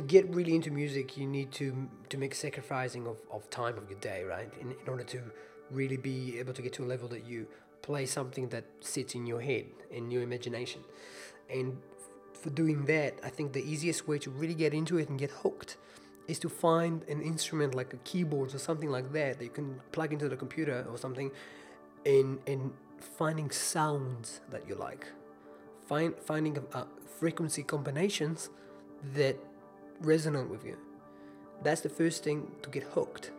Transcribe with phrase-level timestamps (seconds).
[0.00, 3.88] to get really into music, you need to to make sacrificing of, of time of
[3.90, 4.50] your day, right?
[4.60, 5.20] In, in order to
[5.70, 7.46] really be able to get to a level that you
[7.82, 10.80] play something that sits in your head, in your imagination.
[11.48, 11.78] And
[12.32, 15.30] for doing that, I think the easiest way to really get into it and get
[15.30, 15.76] hooked
[16.28, 19.80] is to find an instrument like a keyboard or something like that that you can
[19.92, 21.30] plug into the computer or something
[22.06, 22.72] and, and
[23.18, 25.06] finding sounds that you like.
[25.86, 26.84] Find, finding uh,
[27.18, 28.50] frequency combinations
[29.14, 29.36] that
[30.02, 30.76] resonate with you.
[31.62, 33.32] That's the first thing to get hooked.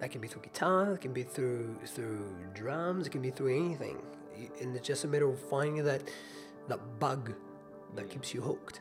[0.00, 3.54] That can be through guitar, it can be through through drums, it can be through
[3.54, 3.98] anything.
[4.60, 6.02] And it's just a matter of finding that
[6.68, 7.32] that bug
[7.94, 8.80] that keeps you hooked.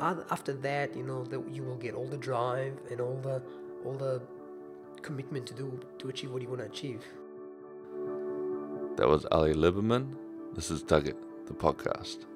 [0.00, 3.42] After that, you know that you will get all the drive and all the
[3.84, 4.22] all the
[5.02, 7.04] commitment to do to achieve what you want to achieve.
[8.96, 10.14] That was Ali Liberman.
[10.54, 12.26] This is It, the podcast.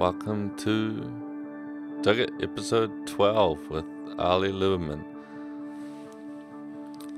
[0.00, 1.12] Welcome to
[2.00, 3.84] Dug It episode 12 with
[4.18, 5.04] Ali Liberman.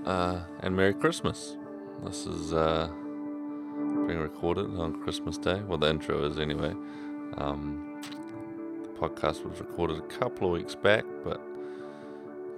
[0.04, 1.56] Uh, and Merry Christmas.
[2.02, 2.88] This is uh,
[3.76, 5.60] being recorded on Christmas Day.
[5.60, 6.74] Well, the intro is anyway.
[7.36, 8.02] Um,
[8.82, 11.40] the podcast was recorded a couple of weeks back, but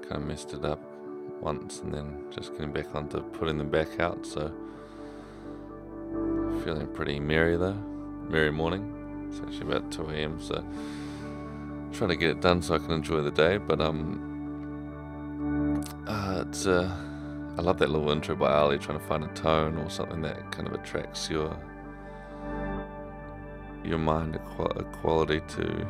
[0.09, 0.81] kind of messed it up
[1.43, 4.25] once and then just getting back onto putting them back out.
[4.25, 4.51] So,
[6.65, 7.79] feeling pretty merry though.
[8.31, 9.04] Merry morning.
[9.35, 10.41] It's actually about 2 a.m.
[10.41, 10.65] So
[11.93, 13.59] trying to get it done so I can enjoy the day.
[13.59, 16.95] But um, uh, it's uh,
[17.59, 20.53] I love that little intro by Ali, trying to find a tone or something that
[20.53, 21.57] kind of attracts your
[23.85, 24.39] your mind, a,
[25.01, 25.87] quality to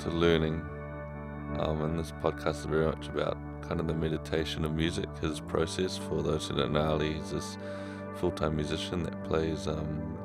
[0.00, 0.62] to learning.
[1.58, 5.40] Um, and this podcast is very much about kind of the meditation of music, his
[5.40, 5.96] process.
[5.96, 7.56] For those who don't know, Ali, he's this
[8.16, 9.66] full-time musician that plays.
[9.66, 10.15] Um,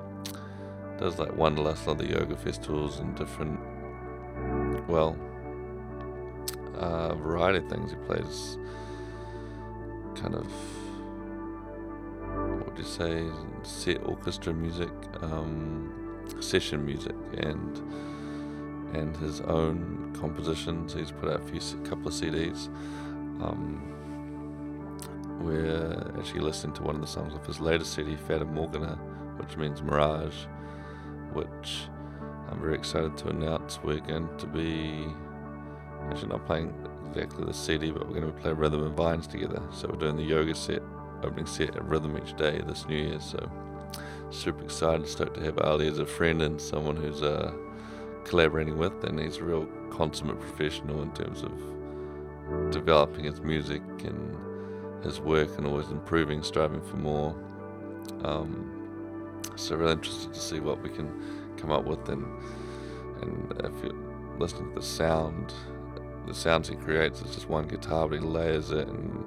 [1.02, 3.60] does like Wanderlust, other yoga festivals and different,
[4.88, 5.18] well,
[6.78, 7.90] uh, variety of things.
[7.90, 8.58] He plays
[10.16, 10.46] kind of,
[12.60, 13.26] what would you say,
[13.64, 14.92] set orchestra music,
[15.22, 15.92] um,
[16.40, 17.78] session music, and
[18.94, 20.94] and his own compositions.
[20.94, 22.68] He's put out a few, couple of CDs.
[23.42, 23.82] Um,
[25.40, 29.00] we're actually listening to one of the songs of his latest CD, Fata Morgana,
[29.38, 30.46] which means mirage
[31.34, 31.88] which
[32.50, 35.06] I'm very excited to announce we're going to be
[36.10, 36.74] actually not playing
[37.10, 39.62] exactly the CD, but we're going to play Rhythm and Vines together.
[39.72, 40.82] So we're doing the yoga set,
[41.24, 43.20] opening set at Rhythm each day this New Year.
[43.20, 43.50] So
[44.32, 47.54] super excited, stoked to have Ali as a friend and someone who's uh,
[48.26, 54.38] collaborating with, and he's a real consummate professional in terms of developing his music and
[55.04, 57.36] his work and always improving, striving for more.
[58.24, 58.81] Um,
[59.56, 61.12] so really interested to see what we can
[61.58, 62.26] come up with and
[63.22, 63.94] and if you
[64.40, 65.54] listen to the sound
[66.28, 69.24] the sounds he creates it's just one guitar but he layers it and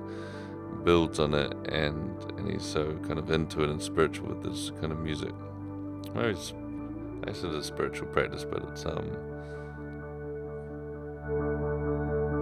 [0.84, 4.70] builds on it and and he's so kind of into it and spiritual with this
[4.80, 5.32] kind of music.
[6.14, 6.52] Well, it's,
[7.26, 9.10] I said it's a spiritual practice but it's um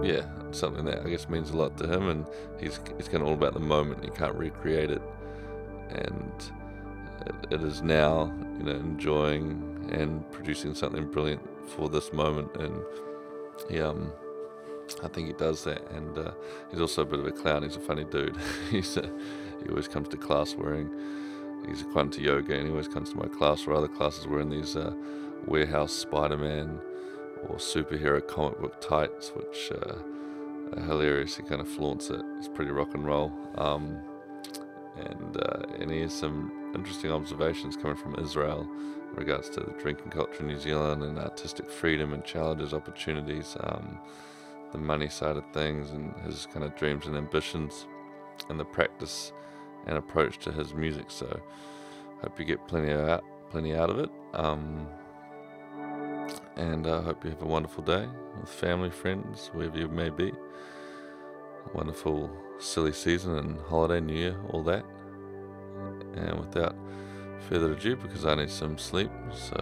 [0.03, 2.25] yeah it's something that I guess means a lot to him and
[2.59, 4.03] he's he's kind of all about the moment.
[4.03, 5.01] He can't recreate it
[5.89, 6.51] and
[7.51, 12.55] it, is now, you know, enjoying and producing something brilliant for this moment.
[12.57, 12.81] And
[13.69, 14.11] he, um,
[15.03, 15.89] I think he does that.
[15.91, 16.31] And uh,
[16.71, 17.63] he's also a bit of a clown.
[17.63, 18.37] He's a funny dude.
[18.71, 19.09] he's a,
[19.63, 20.89] he always comes to class wearing.
[21.67, 24.49] He's quite into yoga, and he always comes to my class or other classes wearing
[24.49, 24.93] these uh,
[25.47, 26.79] warehouse Spider-Man
[27.47, 29.95] or superhero comic book tights, which uh,
[30.75, 31.37] are hilarious.
[31.37, 32.21] He kind of flaunts it.
[32.37, 33.31] It's pretty rock and roll.
[33.55, 34.01] Um,
[34.97, 38.67] and uh, and he has some interesting observations coming from Israel
[39.09, 43.55] in regards to the drinking culture in New Zealand and artistic freedom and challenges, opportunities,
[43.61, 43.99] um,
[44.71, 47.87] the money side of things, and his kind of dreams and ambitions,
[48.49, 49.31] and the practice
[49.85, 51.05] and approach to his music.
[51.09, 51.39] So,
[52.21, 54.09] hope you get plenty out, plenty out of it.
[54.33, 54.87] Um,
[56.55, 58.07] and I uh, hope you have a wonderful day
[58.39, 60.31] with family, friends, wherever you may be.
[61.73, 62.29] Wonderful,
[62.59, 64.85] silly season and holiday, New Year, all that.
[66.15, 66.75] And without
[67.49, 69.57] further ado, because I need some sleep, so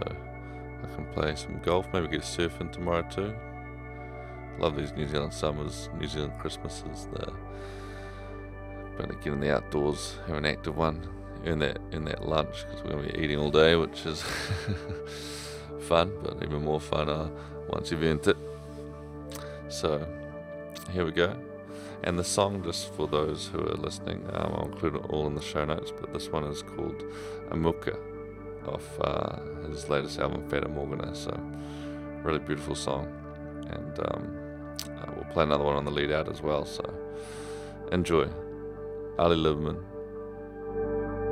[0.82, 3.34] I can play some golf, maybe get surfing tomorrow too.
[4.58, 7.08] Love these New Zealand summers, New Zealand Christmases.
[7.12, 7.32] The
[8.96, 11.08] but to get in the outdoors, have an active one,
[11.46, 14.22] earn that earn that lunch because we're gonna be eating all day, which is
[15.80, 17.28] fun, but even more fun uh,
[17.68, 18.36] once you've earned it.
[19.68, 20.06] So
[20.92, 21.36] here we go.
[22.04, 25.34] And the song, just for those who are listening, um, I'll include it all in
[25.34, 27.04] the show notes, but this one is called
[27.50, 27.96] Amuka
[28.66, 29.36] off uh,
[29.68, 31.14] his latest album, Fata Morgana.
[31.14, 31.38] So,
[32.22, 33.06] really beautiful song.
[33.70, 34.36] And um,
[34.98, 36.64] uh, we'll play another one on the lead out as well.
[36.64, 36.82] So,
[37.92, 38.28] enjoy.
[39.18, 39.76] Ali Liberman,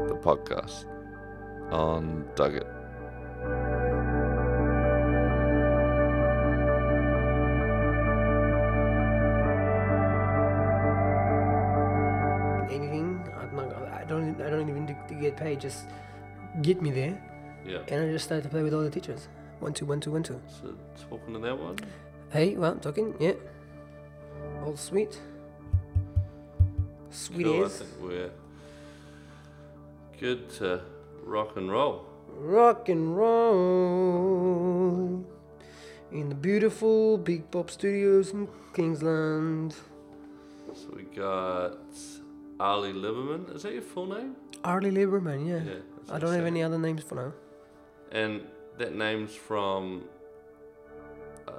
[0.07, 0.85] the podcast
[1.73, 3.70] on Dug It.
[15.31, 15.61] Get paid.
[15.61, 15.87] Just
[16.63, 17.21] get me there,
[17.67, 17.79] Yeah.
[17.89, 19.29] and I just started to play with all the teachers.
[19.61, 20.41] One two one two one two.
[20.49, 20.75] So,
[21.09, 21.77] talking to that one.
[22.31, 23.35] Hey, well, talking, yeah.
[24.65, 25.21] All sweet.
[27.11, 28.31] Sweet Cool, I think we're
[30.19, 30.81] good to
[31.25, 32.05] rock and roll.
[32.39, 34.47] Rock and roll.
[36.13, 39.75] In the beautiful Big Pop Studios in Kingsland.
[40.73, 41.79] So we got
[42.61, 43.55] Ali Liberman.
[43.55, 44.37] Is that your full name?
[44.65, 45.75] Arlie Lieberman, yeah.
[45.97, 47.33] that's I don't have any other names for now.
[48.13, 48.43] And
[48.79, 50.05] that name's from
[51.47, 51.53] uh,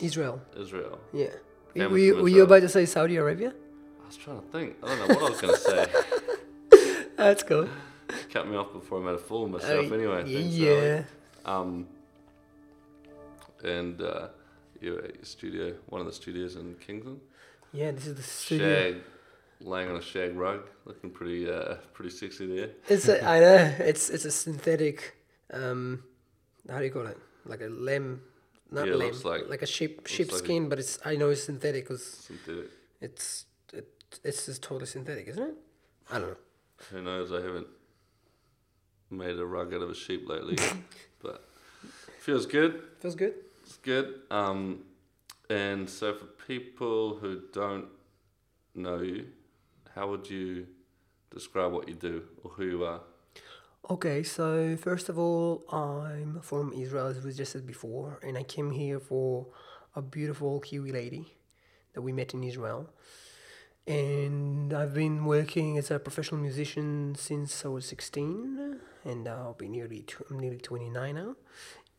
[0.00, 0.98] Israel, Israel.
[1.12, 1.28] yeah.
[1.76, 3.52] Were you, were you about to say Saudi Arabia?
[4.02, 4.76] I was trying to think.
[4.82, 7.04] I don't know what I was going to say.
[7.16, 7.68] That's cool.
[8.32, 9.90] Cut me off before I made a fool of myself.
[9.90, 11.04] Uh, anyway, yeah.
[11.44, 11.58] Ali.
[11.58, 11.86] Um.
[13.62, 14.28] And uh,
[14.80, 17.20] you're at your studio, one of the studios in Kingsland.
[17.72, 18.92] Yeah, this is the studio.
[18.92, 19.02] Shag,
[19.60, 22.70] laying on a shag rug, looking pretty, uh, pretty sexy there.
[22.88, 25.16] It's a, I know it's it's a synthetic.
[25.52, 26.02] Um,
[26.68, 27.18] how do you call it?
[27.44, 28.22] Like a lamb,
[28.70, 31.30] not Yeah, lamb, like- like a sheep sheep like a- skin, but it's I know
[31.30, 32.70] it's synthetic because Synthetic.
[33.00, 33.88] it's it,
[34.24, 35.54] it's just totally synthetic, isn't it?
[36.10, 36.36] I don't know.
[36.90, 37.32] Who knows?
[37.32, 37.66] I haven't
[39.10, 40.56] made a rug out of a sheep lately,
[41.22, 41.44] but
[42.20, 42.82] feels good.
[43.00, 43.34] Feels good.
[43.64, 44.20] It's good.
[44.30, 44.84] Um,
[45.48, 47.86] and so for people who don't
[48.74, 49.26] know you,
[49.94, 50.66] how would you
[51.30, 53.00] describe what you do or who you are?
[53.88, 58.42] Okay, so first of all, I'm from Israel, as we just said before, and I
[58.42, 59.46] came here for
[59.96, 61.34] a beautiful Kiwi lady
[61.94, 62.90] that we met in Israel.
[63.86, 69.68] And I've been working as a professional musician since I was 16, and I'll be
[69.68, 71.34] nearly tw- I'm nearly 29 now.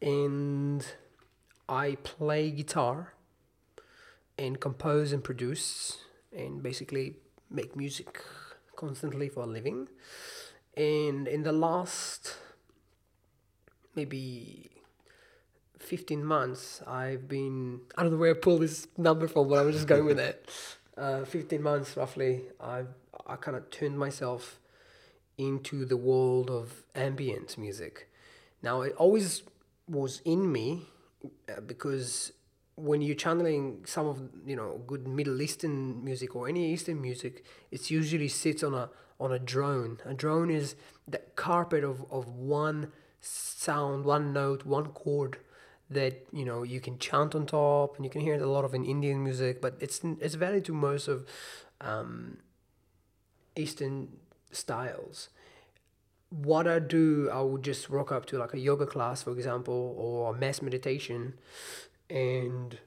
[0.01, 0.85] And
[1.67, 3.13] I play guitar
[4.37, 7.15] and compose and produce and basically
[7.51, 8.23] make music
[8.75, 9.87] constantly for a living.
[10.75, 12.35] And in the last
[13.95, 14.69] maybe
[15.79, 19.71] 15 months, I've been, I don't know where I pulled this number from, but I'm
[19.71, 20.49] just going with it.
[20.97, 22.89] Uh, 15 months roughly, I've,
[23.25, 24.59] I kind of turned myself
[25.37, 28.09] into the world of ambient music.
[28.61, 29.41] Now, it always
[29.87, 30.83] was in me
[31.49, 32.33] uh, because
[32.75, 37.45] when you're channeling some of you know good Middle Eastern music or any Eastern music,
[37.71, 39.99] it usually sits on a on a drone.
[40.05, 40.75] A drone is
[41.07, 45.37] the carpet of, of one sound, one note, one chord
[45.89, 48.65] that you know you can chant on top, and you can hear it a lot
[48.65, 51.25] of in Indian music, but it's it's valid to most of
[51.81, 52.37] um,
[53.55, 54.07] Eastern
[54.51, 55.29] styles
[56.31, 59.95] what I do, I would just rock up to like a yoga class, for example,
[59.97, 61.33] or mass meditation,
[62.11, 62.77] and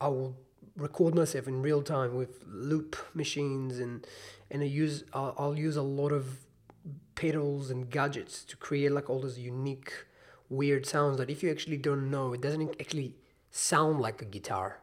[0.00, 0.36] I will
[0.76, 4.06] record myself in real time with loop machines, and
[4.50, 6.38] and I use I'll, I'll use a lot of
[7.14, 9.92] pedals and gadgets to create like all those unique,
[10.48, 13.14] weird sounds that if you actually don't know, it doesn't actually
[13.50, 14.80] sound like a guitar.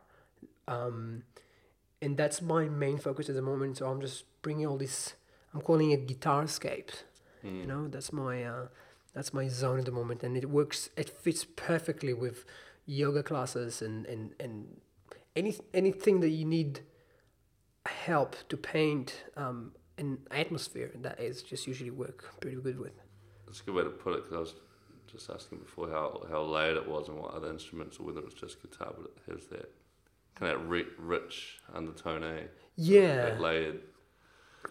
[0.68, 1.24] Um,
[2.02, 3.78] and that's my main focus at the moment.
[3.78, 5.16] So I'm just bringing all this.
[5.54, 7.04] I'm calling it guitar guitarscapes.
[7.44, 8.68] You know, that's my uh,
[9.14, 10.90] that's my zone at the moment, and it works.
[10.96, 12.46] It fits perfectly with
[12.90, 14.68] yoga classes and and and
[15.36, 16.82] any anything that you need
[17.86, 20.92] help to paint um, an atmosphere.
[21.02, 22.94] That is just usually work pretty good with.
[23.46, 24.54] That's a good way to put it because I was
[25.12, 28.26] just asking before how, how layered it was and what other instruments or whether it
[28.26, 29.72] was just guitar, but it has that
[30.36, 32.44] kind of ri- rich undertone, eh?
[32.76, 33.82] Yeah, That layered.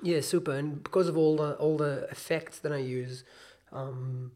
[0.02, 0.52] Yeah, super.
[0.52, 3.25] And because of all the all the effects that I use,
[3.72, 4.32] um,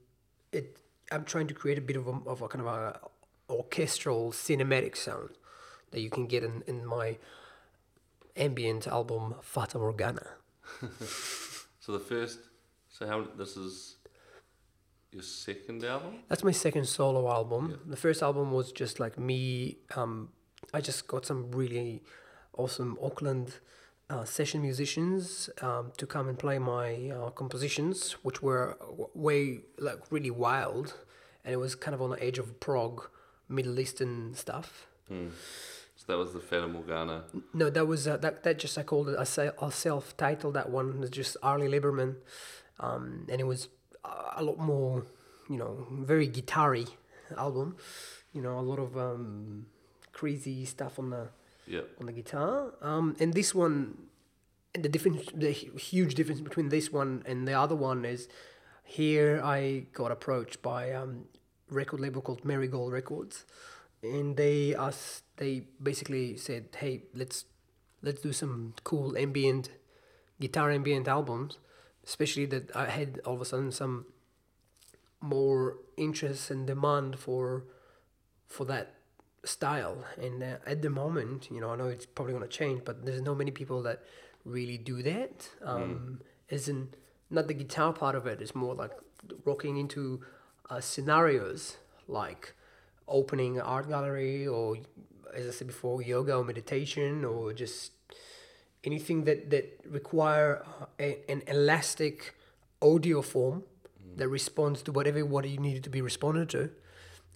[0.50, 0.78] it
[1.12, 3.00] I'm trying to create a bit of a, of a kind of a
[3.52, 5.30] orchestral cinematic sound
[5.90, 7.18] that you can get in, in my
[8.36, 10.26] ambient album Fata Morgana.
[11.84, 12.38] So the first,
[12.88, 13.96] so how this is
[15.10, 16.20] your second album.
[16.28, 17.70] That's my second solo album.
[17.70, 17.76] Yeah.
[17.86, 19.78] The first album was just like me.
[19.96, 20.28] Um,
[20.72, 22.04] I just got some really
[22.56, 23.56] awesome Auckland
[24.08, 29.58] uh, session musicians um, to come and play my uh, compositions, which were w- way
[29.78, 30.94] like really wild,
[31.44, 33.08] and it was kind of on the edge of prog,
[33.52, 34.86] Middle Eastern stuff.
[35.08, 35.28] Hmm.
[35.96, 37.24] So that was the Fata Morgana.
[37.54, 38.42] No, that was uh, that.
[38.42, 40.54] That just I called it a, a self-titled.
[40.54, 42.16] That one was just Arlie Lieberman,
[42.80, 43.68] um, and it was
[44.36, 45.04] a lot more,
[45.48, 46.86] you know, very guitar-y
[47.38, 47.76] album.
[48.32, 49.66] You know, a lot of um,
[50.12, 51.28] crazy stuff on the
[51.68, 52.72] yeah on the guitar.
[52.80, 54.08] Um, and this one,
[54.74, 58.28] and the difference, the huge difference between this one and the other one is,
[58.82, 61.26] here I got approached by um,
[61.72, 63.44] record label called Marigold Records,
[64.02, 67.44] and they asked, they basically said, hey, let's
[68.02, 69.70] let's do some cool ambient,
[70.40, 71.58] guitar ambient albums,
[72.04, 74.06] especially that I had all of a sudden some
[75.20, 77.64] more interest and demand for
[78.48, 78.94] for that
[79.44, 80.04] style.
[80.20, 83.04] And uh, at the moment you know i know it's probably going to change but
[83.04, 84.02] there's not many people that
[84.44, 85.48] really do that.
[85.64, 86.88] Um as in
[87.30, 88.92] not the guitar part of it it's more like
[89.44, 90.22] rocking into
[90.72, 91.76] uh, scenarios
[92.08, 92.54] like
[93.06, 94.76] opening an art gallery or
[95.34, 97.92] as i said before yoga or meditation or just
[98.84, 99.66] anything that that
[99.98, 102.34] require uh, a, an elastic
[102.80, 103.62] audio form
[104.16, 106.70] that responds to whatever what you needed to be responded to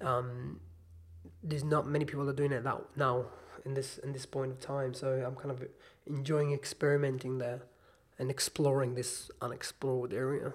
[0.01, 0.61] um,
[1.43, 3.27] there's not many people that are doing it now now
[3.67, 4.95] in this in this point of time.
[4.95, 5.63] So I'm kind of
[6.07, 7.63] enjoying experimenting there
[8.19, 10.55] and exploring this unexplored area.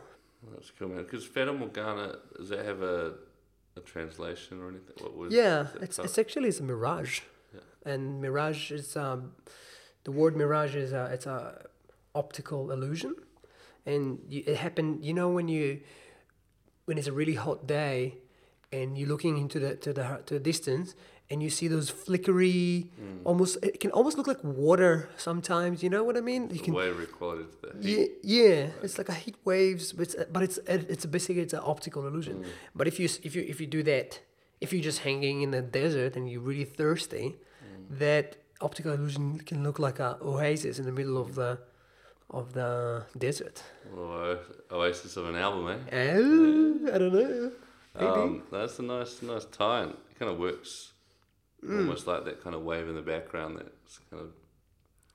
[0.52, 1.04] That's cool, man.
[1.04, 3.14] Because Fata Morgana, does that have a,
[3.76, 4.96] a translation or anything?
[5.00, 7.22] What was Yeah, it's it's actually it's a mirage,
[7.54, 7.60] Yeah.
[7.94, 9.34] and mirage is um,
[10.04, 11.66] the word mirage is a, it's a
[12.16, 13.16] optical illusion,
[13.86, 15.06] and you, it happened.
[15.06, 15.82] You know when you
[16.86, 18.18] when it's a really hot day,
[18.72, 20.96] and you're looking into the to the to the distance,
[21.32, 23.22] and you see those flickery, Mm.
[23.30, 25.76] almost it can almost look like water sometimes.
[25.84, 26.42] You know what I mean?
[26.52, 28.12] You can way recorded the heat.
[28.24, 30.58] yeah, yeah, it's like a heat waves, but it's, but it's
[30.94, 32.36] it's basically it's an optical illusion.
[32.44, 32.46] Mm.
[32.78, 34.10] But if you if you if you do that,
[34.64, 38.00] if you're just hanging in the desert and you're really thirsty, Mm.
[38.06, 38.26] that
[38.68, 41.52] optical illusion can look like a oasis in the middle of the
[42.40, 42.72] of the
[43.28, 43.58] desert.
[44.72, 46.16] Oasis of an album, eh?
[46.16, 47.52] Oh, I don't know.
[47.96, 48.08] Maybe.
[48.08, 49.84] Um, that's a nice, nice tie.
[49.84, 50.94] It kind of works
[51.64, 51.78] Mm.
[51.80, 53.58] almost like that kind of wave in the background.
[53.58, 54.30] That's kind of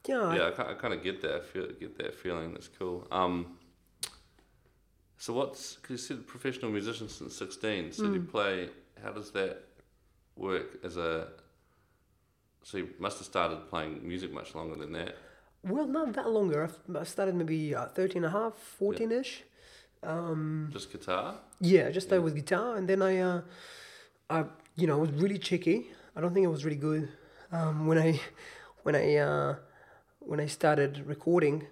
[0.07, 0.47] yeah, I- yeah.
[0.49, 1.35] I, ki- I kind of get that.
[1.35, 2.53] I feel get that feeling.
[2.53, 3.07] That's cool.
[3.11, 3.59] Um,
[5.19, 7.93] so what's because you said professional musician since sixteen.
[7.93, 8.31] So do you Mm.
[8.31, 8.69] play?
[9.03, 9.63] How does that
[10.37, 11.29] work as a?
[12.63, 15.17] So you must have started playing music much longer than that.
[15.63, 16.69] well, not that longer.
[16.99, 19.43] I started maybe uh, 13 and a half, 14 ish.
[20.03, 21.39] Um, Just guitar.
[21.61, 23.41] Yeah, I just started with guitar, and then I, uh,
[24.31, 24.45] I,
[24.77, 25.91] you know, was really cheeky.
[26.17, 27.11] I don't think it was really good.
[27.53, 28.21] Um, when I,
[28.83, 29.57] when I, uh,
[30.21, 31.67] when I started recording,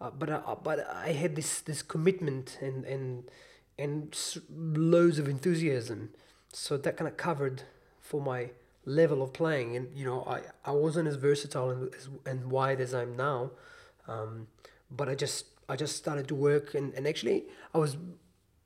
[0.00, 3.24] uh, but I, but I had this this commitment and and
[3.78, 4.16] and
[4.48, 6.10] loads of enthusiasm,
[6.52, 7.64] so that kind of covered
[8.00, 8.50] for my
[8.86, 9.76] level of playing.
[9.76, 13.50] And you know, I I wasn't as versatile and as and wide as I'm now,
[14.08, 14.46] um,
[14.90, 17.44] but I just I just started to work, and and actually
[17.74, 17.98] I was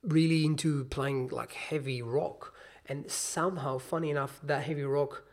[0.03, 2.55] really into playing like heavy rock
[2.87, 5.25] and somehow funny enough that heavy rock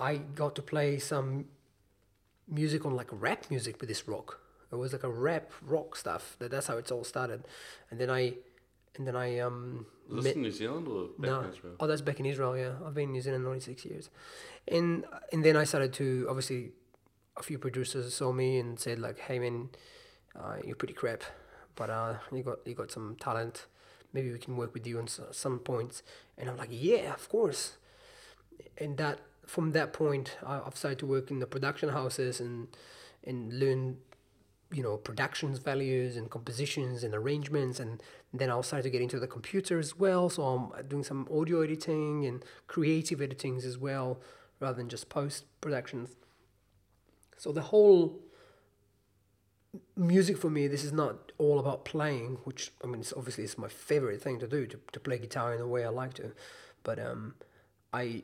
[0.00, 1.46] i got to play some
[2.48, 4.40] music on like rap music with this rock
[4.72, 7.44] it was like a rap rock stuff that that's how it's all started
[7.90, 8.34] and then i
[8.96, 11.40] and then i um Was this in New Zealand or back no.
[11.40, 11.74] in Israel?
[11.80, 12.56] Oh, that's back in Israel.
[12.56, 14.08] Yeah, I've been in New Zealand only six years,
[14.66, 16.72] and and then I started to obviously,
[17.36, 19.68] a few producers saw me and said like, "Hey man,
[20.34, 21.22] uh, you're pretty crap,
[21.74, 23.66] but uh, you got you got some talent.
[24.12, 26.02] Maybe we can work with you on some points."
[26.36, 27.76] And I'm like, "Yeah, of course."
[28.76, 32.68] And that from that point, I've started to work in the production houses and
[33.24, 33.98] and learn
[34.70, 38.02] you know productions values and compositions and arrangements and
[38.34, 41.62] then I'll start to get into the computer as well so I'm doing some audio
[41.62, 44.20] editing and creative editings as well
[44.60, 46.16] rather than just post productions
[47.36, 48.20] so the whole
[49.96, 53.58] music for me this is not all about playing which I mean it's obviously it's
[53.58, 56.32] my favorite thing to do to, to play guitar in the way I like to
[56.82, 57.34] but um
[57.92, 58.22] I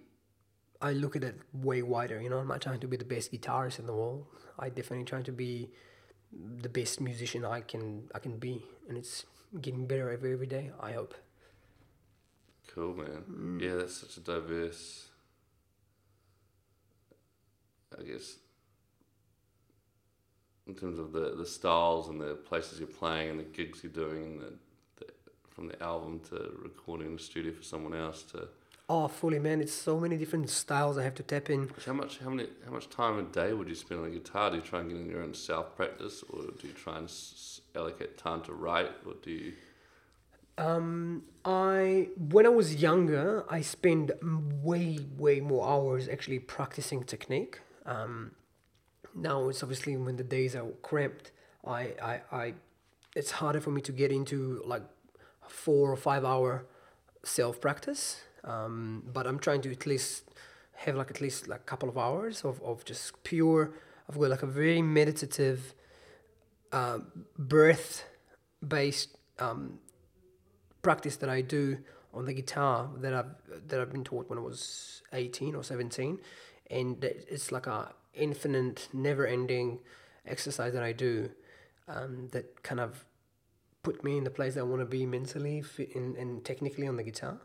[0.81, 3.33] I look at it way wider you know I'm not trying to be the best
[3.33, 4.27] guitarist in the world
[4.59, 5.71] I definitely trying to be
[6.63, 9.25] the best musician I can I can be, and it's
[9.61, 10.71] getting better every every day.
[10.81, 11.15] I hope.
[12.75, 13.25] Cool, man.
[13.31, 13.61] Mm.
[13.61, 15.09] Yeah, that's such a diverse.
[17.97, 18.37] I guess.
[20.67, 23.93] In terms of the, the styles and the places you're playing and the gigs you're
[23.93, 24.53] doing and the,
[24.99, 25.07] the
[25.51, 28.49] from the album to recording in the studio for someone else to
[28.87, 29.63] Oh, fully, man!
[29.63, 31.71] It's so many different styles I have to tap in.
[31.87, 34.51] how much how many how much time a day would you spend on the guitar?
[34.51, 37.07] Do you try and get in your own self practice, or do you try and
[37.09, 39.53] s- allocate time to write, or do you?
[40.59, 47.61] Um, I when I was younger, I spent way way more hours actually practicing technique.
[47.87, 48.33] Um,
[49.15, 51.31] now it's obviously when the days are cramped,
[51.67, 52.55] I, I, I
[53.15, 54.83] it's harder for me to get into like
[55.49, 56.67] four or five hour
[57.23, 58.23] self practice.
[58.43, 60.31] Um, but I'm trying to at least
[60.77, 63.73] have like at least like a couple of hours of, of just pure.
[64.09, 65.75] I've got like a very meditative,
[66.73, 66.99] uh,
[67.39, 68.05] breath
[68.67, 69.79] based um,
[70.83, 71.79] practice that I do
[72.13, 76.19] on the guitar that I've that I've been taught when I was eighteen or seventeen,
[76.71, 79.81] and it's like a infinite, never ending
[80.27, 81.31] exercise that I do,
[81.89, 83.05] um, that kind of
[83.83, 85.63] put me in the place that I want to be mentally
[85.95, 87.39] and, and technically on the guitar.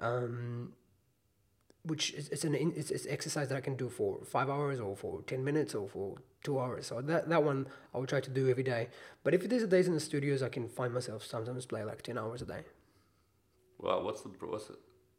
[0.00, 0.74] Um,
[1.84, 4.96] which is it's an it's, it's exercise that I can do for five hours or
[4.96, 6.86] for ten minutes or for two hours.
[6.86, 8.88] So that that one I will try to do every day.
[9.22, 12.16] But if there's days in the studios, I can find myself sometimes play like ten
[12.16, 12.62] hours a day.
[13.78, 14.70] Well, what's the what's?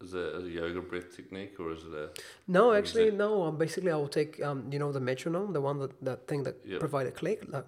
[0.06, 2.10] Is it a yoga breath technique or is it a?
[2.48, 3.16] No, actually, it?
[3.16, 3.44] no.
[3.44, 6.44] Um, basically, I will take um, you know, the metronome, the one that that thing
[6.44, 6.80] that Yep.
[6.80, 7.44] provide a click.
[7.48, 7.66] Like,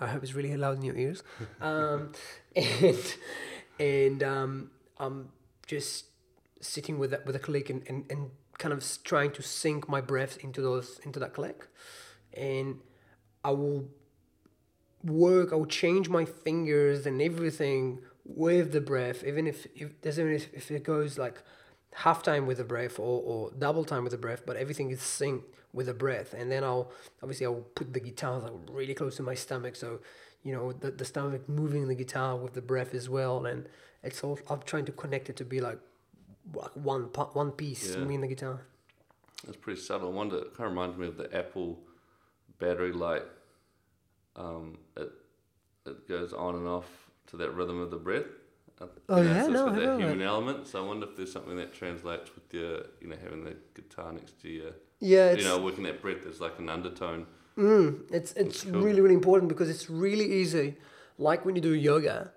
[0.00, 1.22] I hope it's really loud in your ears.
[1.60, 2.10] um,
[2.56, 3.16] and
[3.78, 5.28] and um, I'm
[5.68, 6.06] just
[6.60, 10.00] sitting with that with a click and, and, and kind of trying to sync my
[10.00, 11.68] breath into those into that click,
[12.34, 12.80] and
[13.44, 13.88] I will
[15.04, 15.52] work.
[15.52, 20.32] I will change my fingers and everything with the breath, even if if there's even
[20.32, 21.42] if, if it goes like
[21.94, 25.00] half time with the breath or, or double time with the breath, but everything is
[25.00, 26.34] synced with the breath.
[26.34, 26.90] And then I'll
[27.22, 30.00] obviously I'll put the guitar like really close to my stomach, so
[30.42, 33.46] you know the the stomach moving the guitar with the breath as well.
[33.46, 33.68] And
[34.02, 35.78] it's all I'm trying to connect it to be like
[36.74, 38.04] one part, one piece, Yeah.
[38.04, 38.66] me and the guitar.
[39.46, 40.08] It's pretty subtle.
[40.12, 40.38] I wonder.
[40.38, 41.78] It kind of reminds me of the Apple
[42.58, 43.22] battery light.
[44.34, 45.10] Um, it
[45.86, 48.24] it goes on and off to that rhythm of the breath.
[49.08, 49.42] Oh, you know, yeah?
[49.44, 50.66] so No, I that human element.
[50.66, 54.12] So I wonder if there's something that translates with your, you know, having the guitar
[54.12, 54.74] next to you.
[55.00, 56.18] Yeah, it's you know, working that breath.
[56.24, 57.26] There's like an undertone.
[57.56, 58.82] Mm, it's it's cool.
[58.82, 60.76] really really important because it's really easy.
[61.16, 62.32] Like when you do yoga,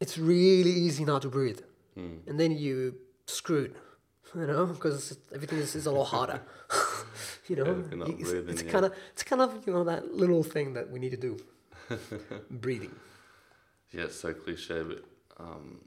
[0.00, 1.60] it's really easy not to breathe,
[1.96, 2.18] Hmm.
[2.28, 2.94] and then you
[3.26, 3.74] screwed,
[4.36, 6.40] you know, because everything is, is a lot harder.
[7.48, 8.70] you know, Yeah, if you're not You- it's, it's yeah.
[8.70, 11.36] kind of it's kind of you know that little thing that we need to do,
[12.50, 12.94] breathing.
[13.92, 15.04] Yeah, it's so cliche, but
[15.38, 15.78] um,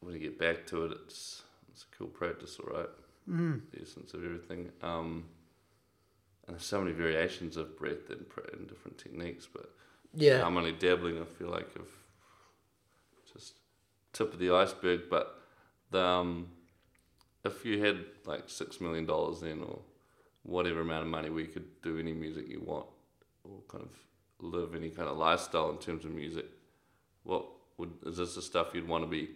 [0.00, 2.88] when you get back to it, it's it's a cool practice, all right.
[3.28, 3.60] Mm.
[3.72, 4.70] The essence of everything.
[4.82, 5.24] Um,
[6.46, 9.68] and there's so many variations of breath and, and different techniques, but
[10.14, 11.20] Yeah, I'm only dabbling.
[11.20, 11.88] I feel like of
[13.32, 13.54] just
[14.12, 15.02] tip of the iceberg.
[15.10, 15.38] But
[15.90, 16.48] the, um,
[17.44, 19.80] if you had like six million dollars then, or
[20.44, 22.86] whatever amount of money, where you could do any music you want,
[23.44, 23.90] or kind of
[24.40, 26.46] live any kind of lifestyle in terms of music,
[27.24, 27.46] what
[27.78, 29.30] would is this the stuff you'd want to be?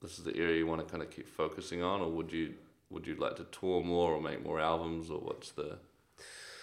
[0.00, 2.54] This is the area you want to kind of keep focusing on, or would you
[2.90, 5.78] would you like to tour more or make more albums, or what's the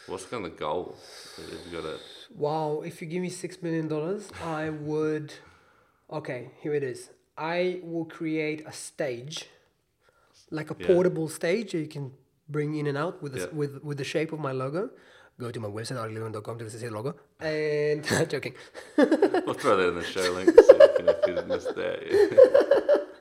[0.08, 0.95] what's kind of the goal?
[1.38, 1.97] Have you got a
[2.36, 5.34] Wow, if you give me six million dollars, I would.
[6.12, 7.10] Okay, here it is.
[7.38, 9.47] I will create a stage,
[10.52, 10.88] like a Yeah.
[10.88, 12.12] portable stage that you can
[12.49, 13.47] bring in and out with Yeah.
[13.54, 14.89] with with the shape of my logo.
[15.39, 17.15] Go to my website arlillion.com to see the logo.
[17.39, 18.54] And joking.
[18.97, 21.99] We'll throw that in the show link so you can, if you missed that.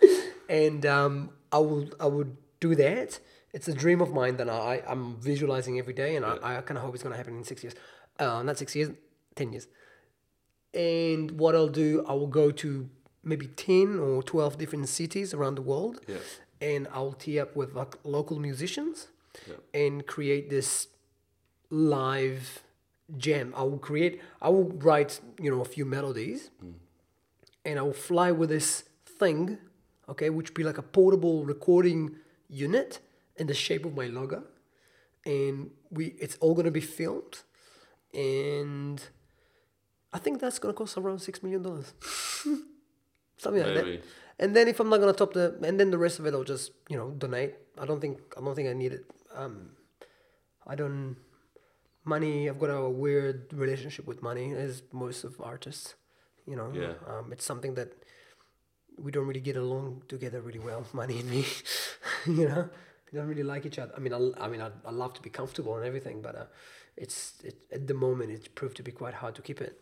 [0.02, 0.16] Yeah.
[0.56, 3.20] and um, I will I would do that.
[3.52, 6.76] It's a dream of mine that I I'm visualizing every day, and I, I kind
[6.76, 7.74] of hope it's gonna happen in six years.
[8.18, 8.90] Uh, not six years,
[9.36, 9.68] ten years.
[10.74, 12.88] And what I'll do, I will go to
[13.22, 16.16] maybe ten or twelve different cities around the world, Yeah.
[16.60, 19.08] and I'll tee up with like local musicians,
[19.46, 19.54] Yeah.
[19.72, 20.88] and create this
[21.70, 22.62] live
[23.16, 23.54] jam.
[23.56, 24.20] I will create.
[24.40, 26.50] I will write you know a few melodies,
[27.64, 29.58] and I will fly with this thing,
[30.08, 32.16] okay, which be like a portable recording
[32.48, 33.00] unit
[33.36, 34.44] in the shape of my logo,
[35.24, 37.42] and we it's all gonna be filmed,
[38.14, 39.02] and
[40.12, 41.92] I think that's gonna cost around six million dollars,
[43.36, 44.02] something like that.
[44.40, 46.44] And then if I'm not gonna top the, and then the rest of it I'll
[46.44, 47.54] just you know donate.
[47.78, 49.04] I don't think I don't think I need it.
[49.34, 49.70] Um,
[50.66, 51.16] I don't
[52.08, 52.48] money.
[52.48, 55.94] I've got a weird relationship with money, as most of artists.
[56.50, 56.94] You know, Yeah.
[57.12, 57.90] um, it's something that
[59.04, 60.82] we don't really get along together really well.
[61.02, 61.44] Money and me,
[62.40, 62.68] you know,
[63.06, 63.92] we don't really like each other.
[63.96, 66.46] I mean, I, I mean, I, I love to be comfortable and everything, but uh,
[66.96, 69.74] it's it, at the moment it's proved to be quite hard to keep it.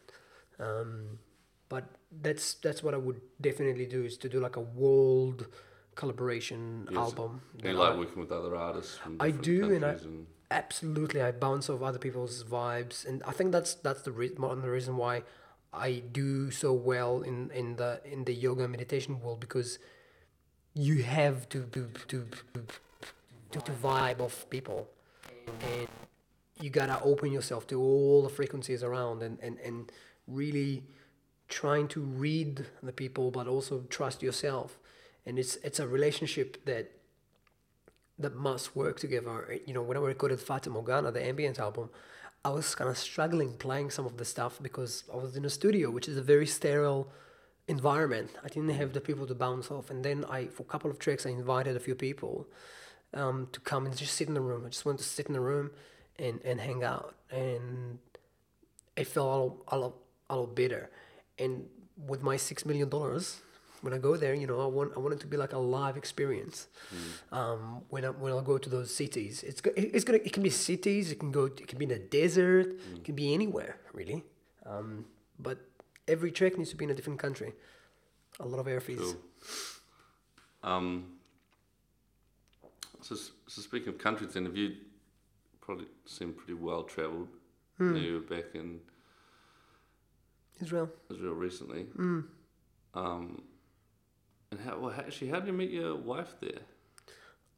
[0.59, 1.19] Um,
[1.69, 1.85] but
[2.27, 5.47] that's that's what I would definitely do is to do like a world
[5.95, 6.99] collaboration Yes.
[6.99, 7.41] album.
[7.63, 11.31] You like I- working with other artists from I do, and I- and absolutely i
[11.33, 14.97] bounce off other people's vibes and i think that's that's the re- one the reason
[14.97, 15.23] why
[15.73, 19.79] i do so well in in the in the yoga meditation world because
[20.77, 22.27] you have to to to
[23.53, 24.89] to, to vibe off people.
[25.63, 25.89] And
[26.61, 29.91] you gotta open yourself to all the frequencies around and and and
[30.29, 30.85] really
[31.49, 34.79] trying to read the people but also trust yourself.
[35.25, 36.93] And it's it's a relationship that
[38.19, 39.59] that must work together.
[39.67, 41.91] You know, when I recorded Fata Morgana, the ambient album,
[42.45, 45.51] I was kind of struggling playing some of the stuff because I was in a
[45.51, 47.09] studio, which is a very sterile
[47.69, 48.31] environment.
[48.45, 49.91] I didn't have the people to bounce off.
[49.91, 52.47] And then I, for a couple of tracks, I invited a few people
[53.13, 54.65] um, to come and just sit in the room.
[54.65, 55.71] I just wanted to sit in the room
[56.19, 57.17] and, and hang out.
[57.31, 57.99] And
[58.97, 59.95] it felt a lot, a lot,
[60.31, 60.91] a lot better.
[61.39, 61.67] And
[62.07, 62.91] with my $6 million,
[63.83, 65.59] when I go there, you know, I want I want it to be like a
[65.59, 66.69] live experience.
[67.33, 70.51] Um, when I when I go to those cities, it's it's gonna it can be
[70.51, 74.25] cities, it can go it can be in a desert, it can be anywhere really.
[74.65, 75.07] Um,
[75.39, 75.59] but
[76.09, 77.53] every track needs to be in a different country.
[78.41, 79.17] A lot of airfields.
[80.63, 80.71] Cool.
[80.71, 81.13] Um,
[83.01, 84.75] so, so speaking of countries, then have you
[85.61, 87.29] probably seem pretty well travelled?
[87.79, 87.97] Hmm.
[87.97, 88.81] You were back in
[90.61, 90.91] Israel.
[91.11, 91.83] Israel recently.
[91.83, 92.21] Hmm.
[92.95, 93.43] Um,
[94.57, 96.61] and how, well, actually, how did you meet your wife there?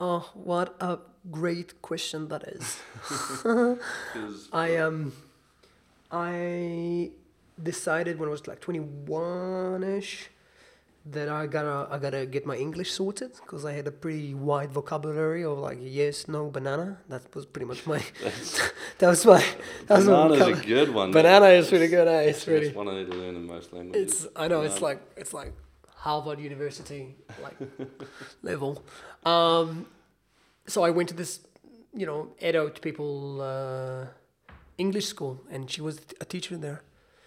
[0.00, 0.98] Oh, what a
[1.30, 2.78] great question that is.
[4.52, 5.12] I um,
[6.10, 7.10] I
[7.62, 10.30] decided when I was like twenty one ish
[11.06, 14.70] that I gotta I gotta get my English sorted because I had a pretty wide
[14.70, 16.98] vocabulary of like yes, no, banana.
[17.08, 18.00] That was pretty much my.
[18.98, 19.44] that was my.
[19.88, 21.10] That was my banana's a vocab- good one.
[21.10, 22.06] Banana is really good.
[22.06, 22.20] Eh?
[22.30, 22.72] It's That's really.
[22.72, 24.24] one I need to learn in most languages.
[24.24, 25.52] It's I know it's Um, like it's like
[25.98, 27.56] Harvard University like
[28.42, 28.82] level.
[29.24, 29.86] Um,
[30.66, 31.40] so I went to this,
[31.94, 34.06] you know, adult people uh,
[34.76, 36.82] English school, and she was a teacher there.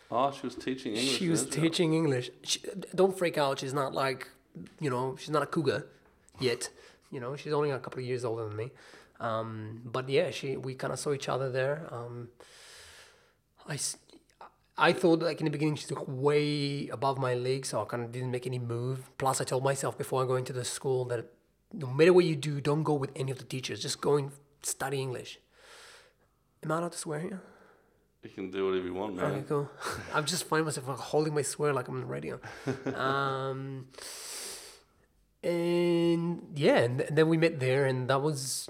[0.10, 1.18] Oh, she was teaching English.
[1.18, 2.32] she was teaching English.
[2.44, 2.60] She,
[2.96, 3.60] don't freak out.
[3.60, 4.30] She's not like,
[4.80, 5.88] you know, she's not a cougar
[6.40, 6.70] yet.
[7.12, 8.72] You know, she's only a couple of years older than me.
[9.20, 11.88] Um, but yeah, she we kind of saw each other there.
[11.92, 12.30] Um,
[13.68, 13.78] I,
[14.82, 18.04] I thought like in the beginning she's like way above my league, so I kind
[18.04, 19.16] of didn't make any move.
[19.20, 21.26] Plus, I told myself before I go into the school that
[21.72, 23.80] no matter what you do, don't go with any of the teachers.
[23.80, 24.32] Just go and
[24.64, 25.40] study English.
[26.64, 27.42] Am I allowed to swear here?
[28.24, 29.26] You can do whatever you want, man.
[29.26, 29.70] Okay, cool.
[30.14, 32.40] I'm just finding myself like holding my swear like I'm on the radio.
[32.96, 33.88] um,
[35.44, 38.68] and yeah, and, th- then we met there, and that was,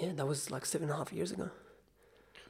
[0.00, 1.50] yeah, that was like seven and a half years ago.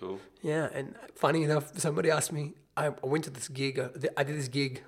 [0.00, 0.20] Cool.
[0.42, 2.54] Yeah, and funny enough, somebody asked me.
[2.78, 3.78] I, I went to this gig.
[3.78, 4.82] Uh, I did this gig,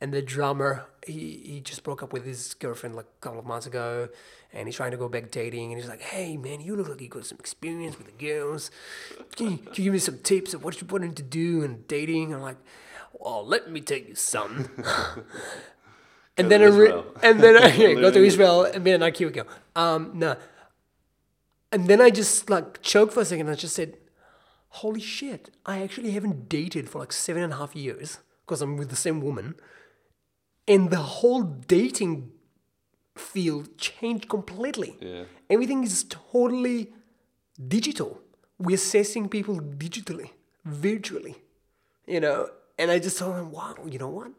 [0.00, 3.46] and the drummer he he just broke up with his girlfriend like a couple of
[3.46, 4.08] months ago,
[4.52, 5.72] and he's trying to go back dating.
[5.72, 8.70] And he's like, "Hey man, you look like you got some experience with the girls.
[9.36, 11.84] Can you, can you give me some tips of what you wanting to do in
[11.88, 12.58] dating?" And I'm like,
[13.12, 14.70] "Well, let me tell you something."
[16.36, 17.04] and then to I re- Israel.
[17.22, 19.48] and then I go to Israel, and then I keep it going.
[19.74, 20.36] Um, no.
[21.72, 23.48] And then I just like choked for a second.
[23.48, 23.96] I just said,
[24.70, 28.76] holy shit, I actually haven't dated for like seven and a half years because I'm
[28.76, 29.54] with the same woman.
[30.66, 32.32] And the whole dating
[33.16, 34.96] field changed completely.
[35.00, 35.24] Yeah.
[35.48, 36.92] Everything is totally
[37.68, 38.20] digital.
[38.58, 40.30] We're assessing people digitally,
[40.64, 41.36] virtually,
[42.06, 42.48] you know.
[42.78, 44.32] And I just told him, wow, you know what?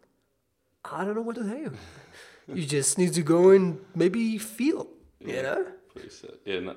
[0.86, 1.74] I don't know what to tell you.
[2.48, 4.88] you just need to go and maybe feel,
[5.20, 5.66] you know?
[5.94, 6.32] Pretty sick.
[6.32, 6.60] Uh, yeah.
[6.60, 6.76] No,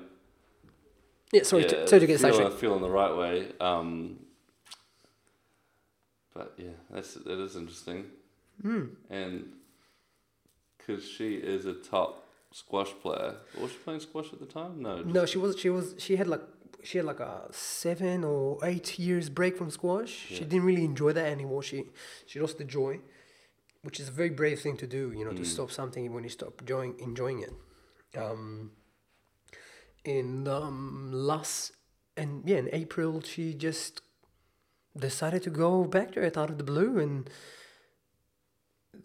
[1.31, 2.59] Yeah, sorry, yeah, to, sorry to get feeling, sidetracked.
[2.61, 3.47] feeling the right way.
[3.59, 4.19] Um,
[6.33, 8.05] but yeah, that's that is interesting.
[8.61, 8.85] Hmm.
[9.09, 9.53] And
[10.77, 14.81] because she is a top squash player, was she playing squash at the time?
[14.81, 15.01] No.
[15.01, 15.57] No, she was.
[15.59, 15.95] She was.
[15.97, 16.41] She had like.
[16.83, 20.11] She had like a seven or eight years break from squash.
[20.11, 21.63] She didn't really enjoy that anymore.
[21.63, 21.85] She
[22.27, 22.99] she lost the joy,
[23.81, 25.11] which is a very brave thing to do.
[25.17, 25.45] You know, to Mm.
[25.47, 27.53] stop something when you stop enjoying enjoying it.
[28.17, 28.71] Um.
[30.05, 31.71] In um last
[32.15, 34.01] and yeah in April she just
[34.97, 37.29] decided to go back to it out of the blue and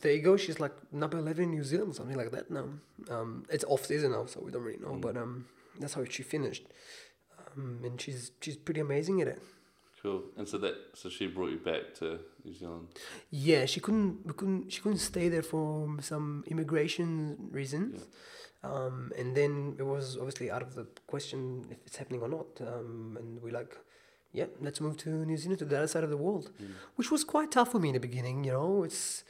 [0.00, 0.36] there you go.
[0.36, 2.68] She's like number eleven in New Zealand, something like that now.
[3.10, 4.92] Um, it's off season now, so we don't really know.
[4.92, 5.00] Mm.
[5.00, 5.46] But um,
[5.78, 6.64] that's how she finished.
[7.38, 9.42] Um, and she's she's pretty amazing at it.
[10.02, 10.22] Cool.
[10.36, 12.88] And so that so she brought you back to New Zealand.
[13.30, 18.06] Yeah, she couldn't we couldn't she couldn't stay there for some immigration reasons.
[18.62, 22.60] Um, and then it was obviously out of the question if it's happening or not.
[22.60, 23.76] Um, and we like
[24.32, 26.70] yeah, let's move to New Zealand to the other side of the world, Mm.
[26.96, 28.44] which was quite tough for me in the beginning.
[28.44, 29.24] You know, it's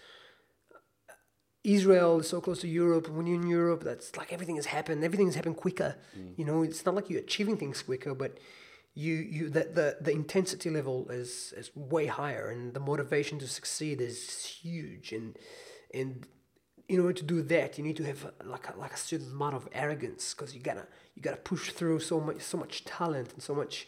[1.62, 3.08] Israel is so close to Europe.
[3.08, 5.04] When you're in Europe, that's like everything has happened.
[5.04, 5.96] Everything has happened quicker.
[6.18, 6.38] Mm.
[6.38, 8.38] You know, it's not like you're achieving things quicker, but
[8.94, 13.48] you you the the, the intensity level is is way higher, and the motivation to
[13.48, 15.12] succeed is huge.
[15.12, 15.38] And
[15.92, 16.26] and
[16.90, 19.54] in order to do that, you need to have like a, like a certain amount
[19.54, 23.40] of arrogance because you gotta you gotta push through so much so much talent and
[23.40, 23.86] so much,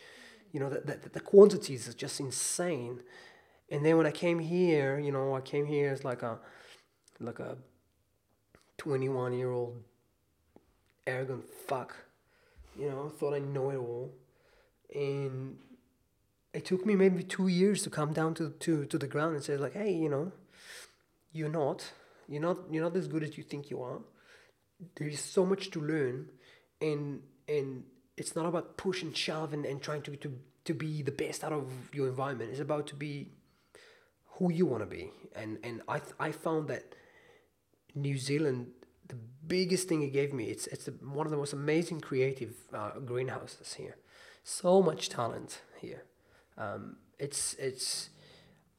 [0.52, 3.00] you know, that the, the quantities is just insane.
[3.70, 6.38] And then when I came here, you know, I came here as like a
[7.18, 7.56] like a
[8.78, 9.82] 21 year old
[11.06, 11.96] arrogant fuck
[12.78, 14.12] you know thought i know it all
[14.94, 15.58] and
[16.54, 19.44] it took me maybe two years to come down to, to, to the ground and
[19.44, 20.32] say like hey you know
[21.32, 21.92] you're not
[22.33, 24.01] you're not you're not as good as you think you are
[24.97, 26.29] there is so much to learn
[26.81, 27.85] and and
[28.16, 30.33] it's not about push and shove and, and trying to, to
[30.64, 33.29] to be the best out of your environment it's about to be
[34.38, 36.95] who you want to be and and i i found that
[37.95, 38.68] New Zealand,
[39.09, 39.16] the
[39.47, 43.75] biggest thing it gave me, it's it's one of the most amazing creative uh, greenhouses
[43.75, 43.97] here.
[44.45, 46.05] So much talent here.
[46.57, 48.11] Um, it's it's,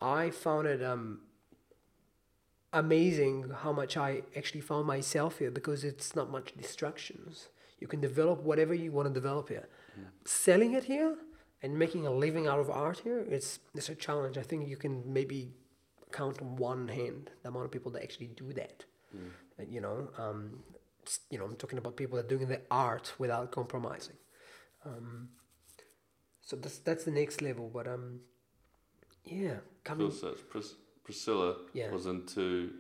[0.02, 1.22] I found it um,
[2.74, 7.50] amazing how much I actually found myself here because it's not much distractions.
[7.80, 9.68] You can develop whatever you want to develop here.
[10.26, 11.16] Selling it here
[11.62, 14.38] and making a living out of art here, it's it's a challenge.
[14.38, 15.54] I think you can maybe
[16.12, 18.86] count on one hand the amount of people that actually do that.
[19.60, 20.40] Uh, You know, um,
[21.32, 24.18] you know, I'm talking about people that are doing the art without compromising.
[24.86, 25.30] Um,
[26.42, 27.70] so that's that's the next level.
[27.78, 28.22] But um,
[29.26, 30.12] yeah, coming.
[30.12, 31.92] So it's Pris- Priscilla Yeah.
[31.92, 32.72] was into.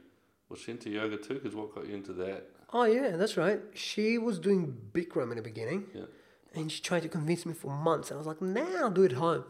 [0.50, 1.36] Was she into yoga too?
[1.36, 2.50] Because what got you into that?
[2.72, 3.60] Oh yeah, that's right.
[3.74, 6.06] She was doing Bikram in the beginning, Yeah.
[6.54, 8.10] and she tried to convince me for months.
[8.12, 9.44] And I was like, "Nah, I'll do it at home,"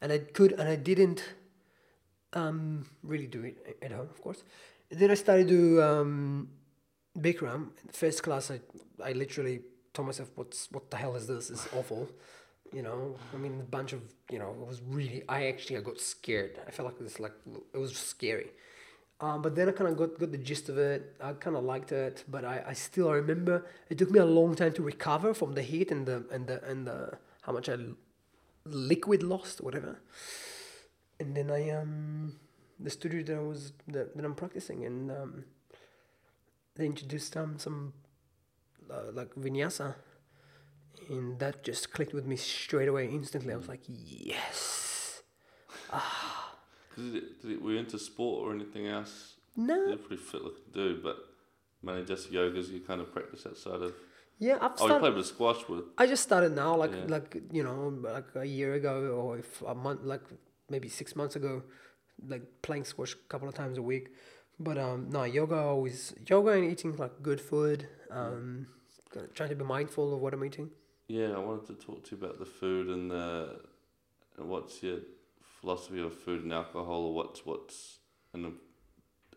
[0.00, 1.22] and I could, and I didn't
[2.34, 4.42] um, really do it at home, of course.
[4.90, 6.48] Then I started to um,
[7.18, 7.70] Bikram.
[7.92, 8.60] First class, I,
[9.02, 9.60] I literally
[9.92, 11.50] told myself, "What's what the hell is this?
[11.50, 12.08] It's awful."
[12.72, 15.22] You know, I mean, a bunch of you know, it was really.
[15.28, 16.58] I actually I got scared.
[16.66, 17.32] I felt like this like
[17.74, 18.50] it was scary.
[19.20, 21.16] Um, but then I kind of got, got the gist of it.
[21.20, 24.24] I kind of liked it, but I, I still I remember it took me a
[24.24, 27.68] long time to recover from the heat and the and the and the how much
[27.68, 27.76] i
[28.64, 29.98] liquid lost, whatever.
[31.18, 32.38] And then I um
[32.78, 35.44] the studio that I was that, that I'm practicing and um
[36.76, 37.92] they introduced um some
[38.90, 39.96] uh, like vinyasa,
[41.08, 43.52] and that just clicked with me straight away instantly.
[43.52, 45.22] I was like, yes.
[45.90, 49.34] Cause it, did it, were you into sport or anything else?
[49.56, 49.86] No.
[49.86, 51.16] You're pretty fit looking dude, but
[51.82, 52.70] mainly just yogas.
[52.70, 53.94] You kind of practice outside of.
[54.38, 55.84] Yeah, I've Oh, you played with squash with.
[55.96, 57.04] I just started now, like Yeah.
[57.08, 60.22] like you know, like a year ago or if a month, like
[60.70, 61.62] maybe six months ago,
[62.26, 64.10] like playing squash a couple of times a week.
[64.60, 67.88] But um, no, yoga always yoga and eating like good food.
[68.10, 68.66] Um,
[69.34, 70.70] trying to be mindful of what I'm eating.
[71.08, 73.60] Yeah, I wanted to talk to you about the food and the
[74.36, 74.98] and what's your
[75.60, 77.98] philosophy of food and alcohol, or what's what's
[78.34, 78.52] and are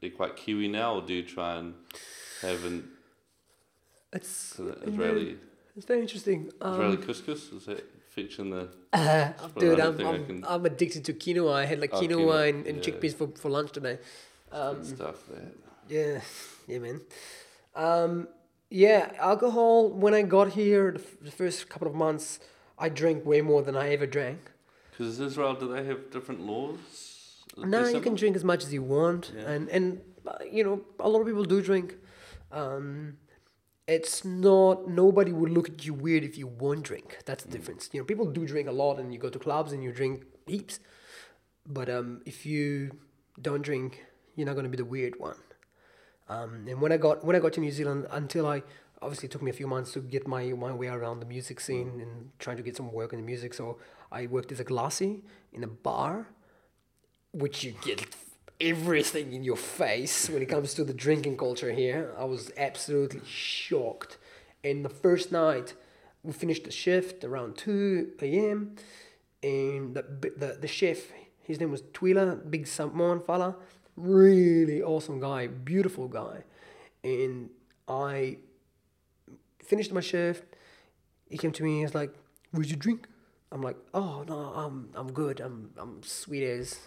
[0.01, 1.73] you quite Kiwi now, or do you try and
[2.41, 2.89] have an
[4.11, 5.37] It's Israeli
[5.77, 6.51] It's very interesting.
[6.61, 7.53] Israeli Um, couscous?
[7.53, 11.53] Is that featuring the uh, dude, I'm, I'm, can- I'm addicted to quinoa.
[11.53, 12.83] I had like Oh, quinoa, quinoa, and, and yeah.
[12.83, 13.97] chickpeas for, for lunch today.
[14.51, 15.27] Um, good stuff?
[15.29, 15.53] That
[15.87, 16.19] Yeah,
[16.67, 16.99] yeah, man.
[17.73, 18.27] Um,
[18.71, 19.89] yeah, alcohol.
[20.03, 22.39] When I got here, the, f- the first couple of months,
[22.79, 24.39] I drank way more than I ever drank.
[24.91, 26.79] because Israel, do they have different laws?
[27.57, 29.51] No, you can drink as much as you want, Yeah.
[29.51, 29.85] and and
[30.25, 31.87] uh, you know a lot of people do drink.
[32.61, 33.17] Um,
[33.87, 37.07] it's not nobody would look at you weird if you won't drink.
[37.25, 37.89] That's the difference.
[37.91, 40.23] You know, people do drink a lot, and you go to clubs and you drink
[40.47, 40.79] heaps.
[41.77, 42.91] But um, if you
[43.47, 44.05] don't drink,
[44.35, 45.35] you're not going to be the weird one.
[46.31, 48.63] Um, and when I got when I got to New Zealand, until I
[49.01, 51.59] obviously it took me a few months to get my my way around the music
[51.59, 53.53] scene and trying to get some work in the music.
[53.53, 53.65] So
[54.11, 55.13] I worked as a glassy
[55.51, 56.27] in a bar,
[57.33, 57.99] which you get
[58.61, 62.13] everything in your face when it comes to the drinking culture here.
[62.17, 64.17] I was absolutely shocked.
[64.63, 65.73] And the first night,
[66.23, 68.75] we finished the shift around two a.m.
[69.43, 70.03] and the
[70.37, 70.99] the the chef,
[71.49, 73.57] his name was Twila, big Samoan fella,
[74.01, 76.43] really awesome guy, beautiful guy,
[77.03, 77.49] and
[77.87, 78.37] I
[79.63, 80.43] finished my shift.
[81.29, 81.81] He came to me.
[81.81, 82.13] He's like,
[82.53, 83.07] "Would you drink?"
[83.51, 85.39] I'm like, "Oh no, I'm I'm good.
[85.39, 86.79] I'm I'm sweet as."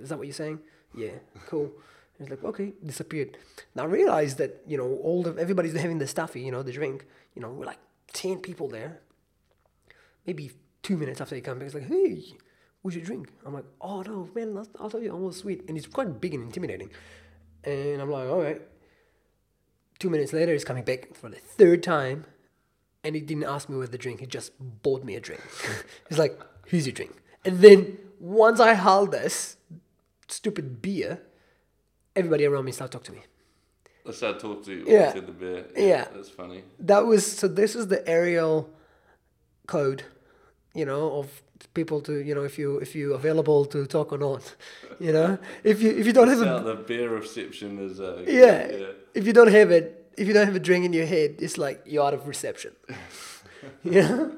[0.00, 0.60] Is that what you're saying?
[0.94, 1.72] Yeah, cool.
[2.18, 3.36] He's like, "Okay," disappeared.
[3.74, 6.72] Now I realized that you know all the everybody's having the stuffy, you know, the
[6.72, 7.06] drink.
[7.34, 7.80] You know, we're like
[8.12, 9.00] ten people there.
[10.26, 10.52] Maybe
[10.82, 12.36] two minutes after he comes back, he's like, "Hey,
[12.82, 13.30] what's your drink?
[13.44, 15.64] I'm like, oh no, man, I'll, I'll tell you, all sweet.
[15.68, 16.90] And he's quite big and intimidating.
[17.64, 18.60] And I'm like, all right.
[19.98, 22.24] Two minutes later, he's coming back for the third time.
[23.04, 24.20] And he didn't ask me with the drink.
[24.20, 25.42] He just bought me a drink.
[26.08, 27.16] he's like, here's your drink.
[27.44, 29.56] And then once I held this
[30.28, 31.22] stupid beer,
[32.14, 33.26] everybody around me started talking to me.
[34.06, 34.84] I started talking to you.
[34.86, 35.12] Yeah.
[35.12, 35.64] The bear.
[35.76, 36.06] Yeah.
[36.12, 36.62] That's funny.
[36.78, 37.48] That was so.
[37.48, 38.70] This is the aerial
[39.66, 40.04] code,
[40.74, 41.42] you know, of
[41.74, 44.54] people to you know if you if you available to talk or not,
[45.00, 45.38] you know.
[45.64, 48.00] If you if you don't have a the bear reception is.
[48.00, 48.86] Uh, yeah, yeah.
[49.14, 51.58] if you don't have it, if you don't have a drink in your head, it's
[51.58, 52.72] like you're out of reception.
[53.84, 54.28] yeah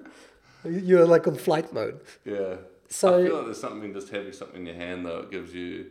[0.64, 2.00] you're like on flight mode.
[2.24, 2.56] Yeah.
[2.88, 5.20] So- I feel like there's something just having something in your hand though.
[5.20, 5.86] It gives you.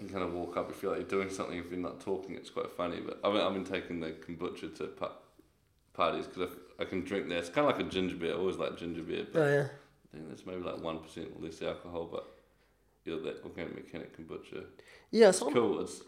[0.00, 0.68] You kind of walk up.
[0.68, 1.56] You feel like you're doing something.
[1.56, 2.98] If you're not talking, it's quite funny.
[3.04, 4.88] But I've been, I've been taking the kombucha to
[5.94, 7.38] parties because I, I can drink that.
[7.38, 8.34] It's kind of like a ginger beer.
[8.34, 9.26] I always like ginger beer.
[9.32, 9.64] But Oh yeah.
[9.64, 12.08] I think there's maybe like one percent less alcohol.
[12.10, 12.26] But
[13.04, 14.64] you know, that organic mechanic kombucha.
[15.10, 15.80] Yeah, It's cool.
[15.80, 16.00] It's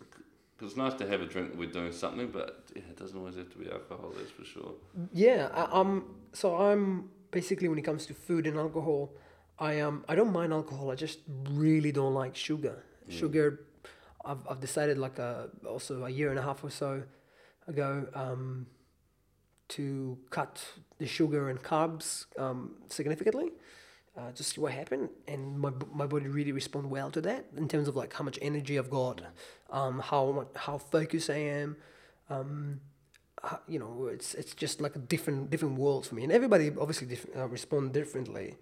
[0.58, 3.18] cause it's nice to have a drink that we're doing something, but yeah, it doesn't
[3.18, 4.12] always have to be alcohol.
[4.16, 4.74] That's for sure.
[5.12, 9.12] Yeah, I, I'm so I'm basically when it comes to food and alcohol,
[9.58, 10.90] I um I don't mind alcohol.
[10.90, 11.18] I just
[11.50, 12.84] really don't like sugar.
[13.08, 13.60] Sugar,
[14.24, 17.02] I've I've decided like a, also a year and a half or so
[17.66, 18.66] ago um
[19.68, 20.62] to cut
[20.98, 23.50] the sugar and carbs um significantly.
[24.16, 27.66] Uh, just see what happened, and my my body really respond well to that in
[27.66, 29.20] terms of like how much energy I've got,
[29.70, 31.76] um, how how focused I am,
[32.30, 32.80] um,
[33.42, 36.70] uh, you know, it's it's just like a different different world for me, and everybody
[36.80, 38.56] obviously diff- uh, respond differently,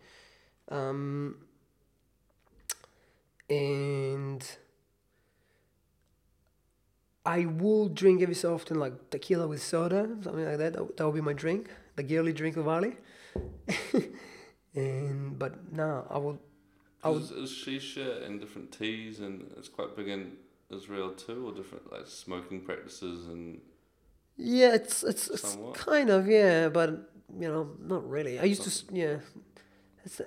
[0.70, 1.36] um,
[3.50, 4.56] and
[7.24, 10.72] I will drink every so often like tequila with soda, something like that.
[10.72, 12.96] That, that would be my drink, the girly drink of Ali.
[14.74, 16.38] and but no, I will.
[17.04, 17.22] I would.
[17.22, 20.32] Is, is shisha and different teas, and it's quite big in
[20.70, 23.60] Israel too, or different like smoking practices and
[24.36, 28.38] Yeah, it's it's, it's kind of yeah, but you know, not really.
[28.38, 29.16] I used to yeah,
[30.04, 30.20] it's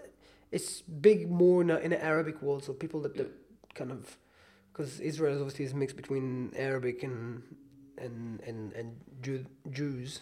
[0.52, 3.32] it's big more in, a, in the Arabic world, so people that, that
[3.74, 4.18] kind of
[4.76, 7.42] because Israel obviously is mixed between Arabic and
[7.98, 8.88] and and and
[9.22, 10.20] Jew, Jews,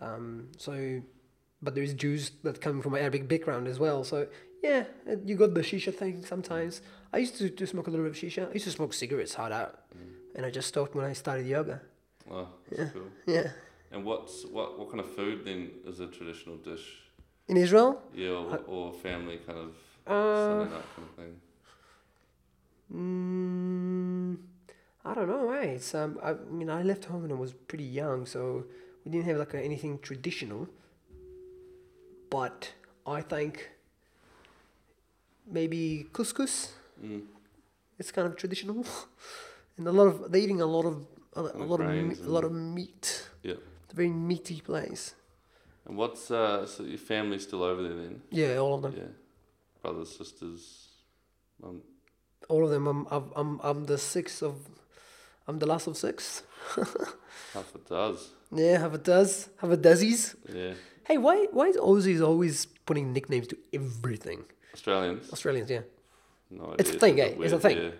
[0.00, 1.00] um, so
[1.62, 4.04] but there's Jews that come from an Arabic background as well.
[4.04, 4.26] So
[4.62, 6.82] yeah, uh, you got the shisha thing sometimes.
[7.12, 8.48] I used to, to smoke a little bit of shisha.
[8.50, 9.80] I used to smoke cigarettes hard out,
[10.34, 11.80] and I just stopped when I started yoga.
[12.30, 13.08] oh, that's cool.
[13.26, 13.48] Yeah,
[13.92, 16.86] And what's what what kind of food then is a traditional dish?
[17.48, 18.00] in Israel.
[18.14, 19.70] Yeah, or, or family kind of
[20.06, 20.12] Uh,
[20.46, 21.32] Sunday night kind of thing.
[22.94, 24.36] Mm,
[25.04, 25.52] I don't know.
[25.52, 26.18] Hey, it's um.
[26.22, 28.64] I mean, I left home when I was pretty young, so
[29.04, 30.68] we didn't have like anything traditional.
[32.30, 32.72] But
[33.06, 33.70] I think
[35.46, 36.72] maybe couscous.
[37.04, 37.22] Mm.
[37.98, 38.84] It's kind of traditional,
[39.76, 42.28] and a lot of they're eating a lot of a, a lot of me, a
[42.28, 43.28] lot of meat.
[43.42, 43.54] Yeah.
[43.84, 45.14] It's a very meaty place.
[45.86, 48.22] And what's uh so your family's still over there then?
[48.30, 48.94] Yeah, all of them.
[48.96, 49.12] Yeah,
[49.82, 50.88] brothers, sisters,
[51.62, 51.82] mum.
[52.50, 52.86] All of them.
[52.92, 54.54] I'm I'm I'm, I'm the sixth of.
[55.48, 56.42] I'm the last of six.
[57.54, 58.30] Half a does.
[58.52, 60.34] Yeah, half a does, have a dozies.
[60.52, 60.74] Yeah,
[61.08, 64.40] Hey, why why is Aussies always putting nicknames to everything?
[64.74, 65.32] Australians.
[65.32, 65.82] Australians, yeah.
[66.50, 67.34] No It's a thing, eh?
[67.44, 67.76] It's a thing.
[67.78, 67.90] Yeah.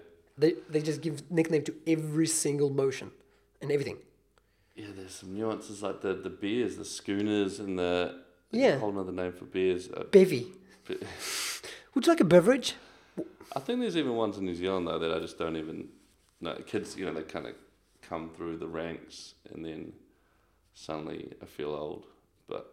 [0.43, 3.11] They they just give nickname to every single motion
[3.63, 3.99] and everything.
[4.77, 7.95] Yeah, there's some nuances like the the beers, the schooners, and the
[8.51, 8.79] Yeah.
[8.79, 9.89] whole other name for beers.
[9.89, 10.43] Uh, Bevy.
[10.87, 10.99] Be-
[11.95, 12.75] Would you like a beverage?
[13.55, 15.89] I think there's even ones in New Zealand though that I just don't even
[16.41, 16.55] know.
[16.67, 17.55] Kids, you know, they kind of
[18.03, 19.93] come through the ranks and then
[20.75, 22.07] suddenly I feel old.
[22.49, 22.73] But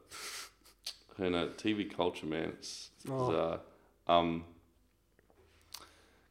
[1.18, 3.28] who know, TV culture, man, it's, it's Oh.
[3.28, 3.60] bizarre.
[4.08, 4.44] Um,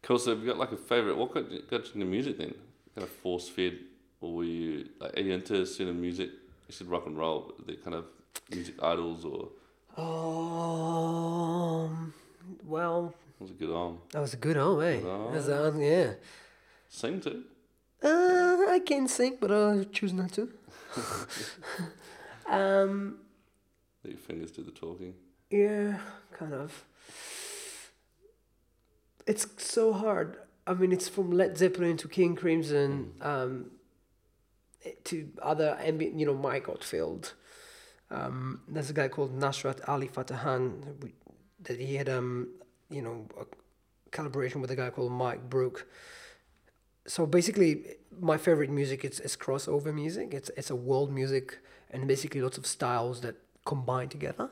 [0.02, 0.18] cool.
[0.18, 1.16] So have you got like a favorite?
[1.16, 2.54] What got, got you into music then?
[2.94, 3.78] Kind of force fed,
[4.20, 6.30] or were you like are you into certain music?
[6.68, 7.52] You said rock and roll.
[7.58, 8.06] But they kind of
[8.50, 9.48] music idols or
[10.02, 12.12] Um.
[12.64, 13.98] Well, was a good arm.
[14.10, 15.00] that was a good arm, eh?
[15.00, 16.12] Good That's, uh, yeah.
[16.88, 17.44] Sing too.
[18.02, 20.52] Uh, I can sing, but I choose not to.
[22.48, 23.18] um.
[24.04, 25.14] Let your fingers do the talking.
[25.50, 25.98] Yeah,
[26.32, 26.84] kind of.
[29.26, 30.38] It's so hard.
[30.66, 33.70] I mean, it's from Led Zeppelin to King Crimson, um,
[35.04, 37.34] to other ambient, you know, Mike Oldfield.
[38.10, 41.10] Um, there's a guy called Nusrat Ali Fatahan
[41.62, 42.48] that he had, um,
[42.90, 43.44] you know, a
[44.10, 45.86] collaboration with a guy called Mike Brook.
[47.06, 50.34] So basically, my favorite music it's, it's crossover music.
[50.34, 51.58] It's it's a world music
[51.90, 54.50] and basically lots of styles that combine together.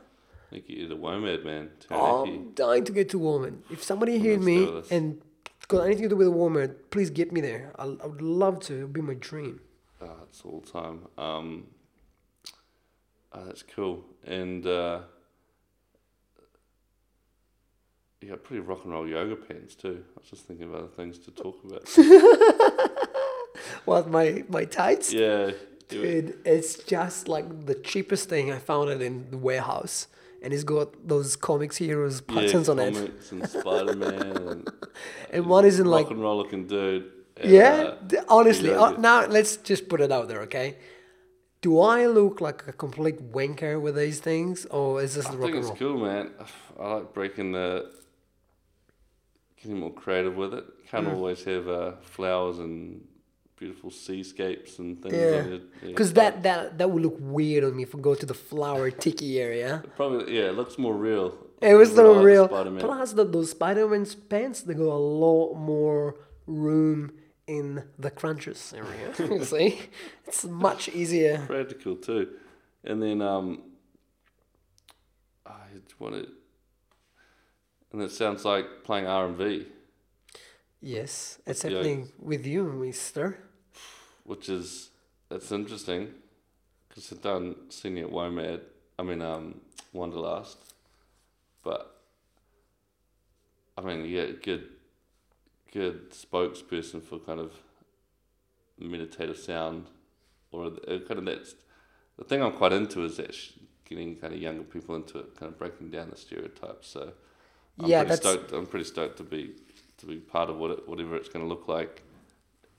[0.51, 1.71] think you the WOMAD, man.
[1.91, 3.59] Oh, I'm dying to get to WOMAD.
[3.71, 4.91] If somebody hears me this.
[4.91, 5.21] and
[5.69, 7.73] got anything to do with WOMAD, please get me there.
[7.79, 8.75] I, I would love to.
[8.75, 9.61] It would be my dream.
[10.01, 11.07] Oh, it's all time.
[11.17, 11.67] Um,
[13.33, 14.05] oh, that's cool.
[14.25, 15.01] And uh,
[18.29, 20.05] got pretty rock and roll yoga pants too.
[20.17, 21.89] I was just thinking of other things to talk about.
[23.85, 25.13] What my my tights?
[25.13, 25.53] yeah.
[25.89, 28.51] Dude, it's just like the cheapest thing.
[28.51, 30.09] I found it in the warehouse,
[30.43, 32.95] and it's got those comics heroes yeah, patterns on it.
[32.95, 34.69] comics and Spider Man and,
[35.31, 37.13] And one is in rock like rock and roll looking dude.
[37.37, 38.71] and, Yeah, uh, honestly.
[38.71, 40.79] yeah, uh, now let's just put it out there, okay?
[41.61, 45.39] Do I look like a complete wanker with these things, or is this I the
[45.39, 45.97] rock and I think and it's roll?
[45.97, 46.31] cool, man.
[46.81, 47.93] I like breaking the,
[49.65, 50.65] getting more creative with it.
[50.91, 51.15] Can't Mm.
[51.17, 53.07] always have uh, flowers and
[53.57, 55.15] beautiful seascapes and things.
[55.15, 55.21] Yeah.
[55.43, 56.35] on your- your Because stuff.
[56.35, 59.41] that, that that would look weird on me if I go to the flower tiki
[59.41, 59.83] area.
[59.97, 61.37] Probably, yeah, it looks more real.
[61.61, 62.47] It was so real.
[62.49, 62.81] Spider-Man.
[62.81, 67.13] Plus, the, those Spider Man's pants they go a lot more room
[67.47, 69.15] in the crunches area.
[69.19, 69.81] you see,
[70.27, 71.45] it's much easier.
[71.47, 72.29] Practical too.
[72.85, 73.63] And then, um,
[75.47, 75.53] I
[75.99, 76.29] want to,
[77.95, 79.67] and it sounds like playing R&B,
[80.81, 81.71] Yes, it's Yeah.
[81.71, 83.39] happening with you, Mister.
[84.25, 84.91] which is,
[85.29, 86.13] that's interesting,
[86.89, 88.61] because I've done senior at WOMAD,
[88.99, 89.61] I mean, um,
[89.95, 90.59] Wanderlust,
[91.63, 92.01] but,
[93.79, 94.69] I mean, yeah, good,
[95.73, 97.53] good spokesperson for kind of
[98.79, 99.87] meditative sound,
[100.51, 101.55] or uh, kind of that's,
[102.19, 103.35] the thing I'm quite into is that
[103.85, 106.89] getting kind of younger people into it, kind of breaking down the stereotypes.
[106.89, 107.13] So
[107.81, 108.53] I'm Yeah, pretty that's- stoked.
[108.53, 109.55] I'm pretty stoked to be
[109.99, 112.03] to be part of what it, whatever it's going to look like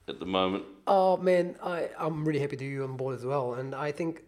[0.08, 0.64] at the moment.
[0.86, 4.22] Oh man, I I'm really happy to be on board as well, and I think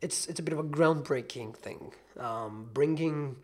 [0.00, 1.92] it's it's a bit of a groundbreaking thing.
[2.18, 3.36] Um, bringing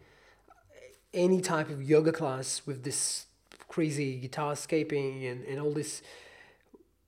[1.15, 3.27] any type of yoga class with this
[3.69, 6.03] crazy guitar scaping and, and all this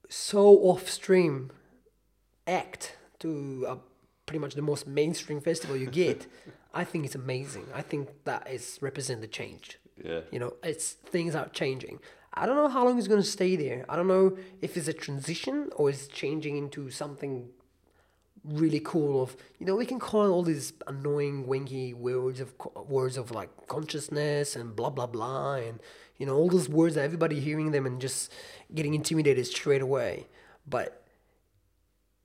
[0.09, 1.51] so off stream
[2.47, 3.77] act to uh,
[4.27, 6.27] pretty much the most mainstream festival you get.
[6.75, 7.67] I think it's amazing.
[7.75, 9.79] I think that is represent the change.
[10.03, 11.99] Yeah, You know, it's things are changing.
[12.35, 13.85] I don't know how long it's going to stay there.
[13.89, 17.49] I don't know if it's a transition or it's changing into something
[18.45, 19.23] really cool.
[19.23, 22.55] Of you know, we can call all these annoying, wanky words of
[22.89, 25.81] words of like consciousness and blah blah blah, and
[26.17, 28.33] you know all those words that everybody hearing them and just
[28.75, 30.29] getting intimidated straight away.
[30.67, 30.98] But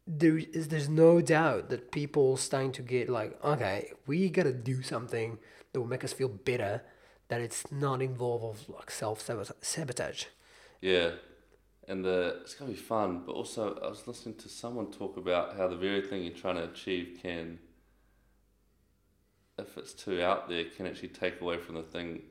[0.06, 4.82] there is there's no doubt that people starting to get like, okay, we gotta do
[4.82, 5.38] something
[5.72, 6.82] that will make us feel better.
[7.30, 9.28] That it's not involved of like self
[9.62, 10.26] sabotage.
[10.82, 11.12] yeah,
[11.88, 13.24] and uh, it's to be fun.
[13.26, 16.56] But also, I was listening to someone talk about how the very thing you're trying
[16.56, 17.60] to achieve can,
[19.58, 22.22] if it's too out there, can actually take away from the thing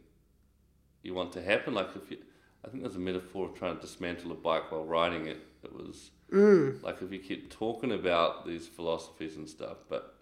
[1.02, 1.74] you want to happen.
[1.74, 2.18] Like if you,
[2.64, 5.38] I think there's a metaphor of trying to dismantle a bike while riding it.
[5.64, 10.14] It was like if you keep talking about these philosophies and stuff, but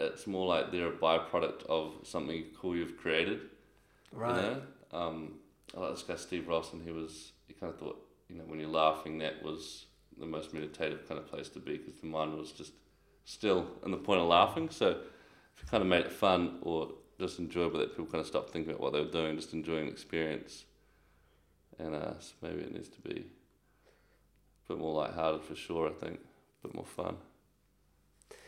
[0.00, 3.40] it's more like they're a byproduct of something cool you've created.
[4.12, 4.36] Right.
[4.36, 4.62] You know?
[4.92, 5.34] Um,
[5.76, 8.44] I like this guy Steve Ross, and he was he kind of thought you know
[8.44, 9.86] when you're laughing that was
[10.18, 12.72] the most meditative kind of place to be because the mind was just
[13.24, 14.70] still in the point of laughing.
[14.70, 16.90] So if you kind of made it fun or
[17.20, 19.86] just enjoyable, that people kind of stopped thinking about what they were doing, just enjoying
[19.86, 20.64] the experience.
[21.78, 23.26] And uh, so maybe it needs to be
[24.68, 25.88] bit more lighthearted for sure.
[25.88, 26.20] I think
[26.62, 27.16] a bit more fun.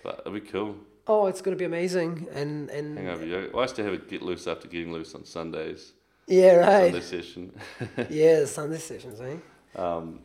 [0.02, 0.76] But it'll be cool.
[1.06, 3.56] Oh, it's gonna be amazing, and and Hangover yoga.
[3.56, 5.92] I used to have a get loose after getting loose on Sundays.
[6.26, 6.92] yeah, right.
[6.92, 7.52] Sunday session.
[8.10, 9.36] yeah, Sunday sessions, eh?
[9.80, 10.20] Um,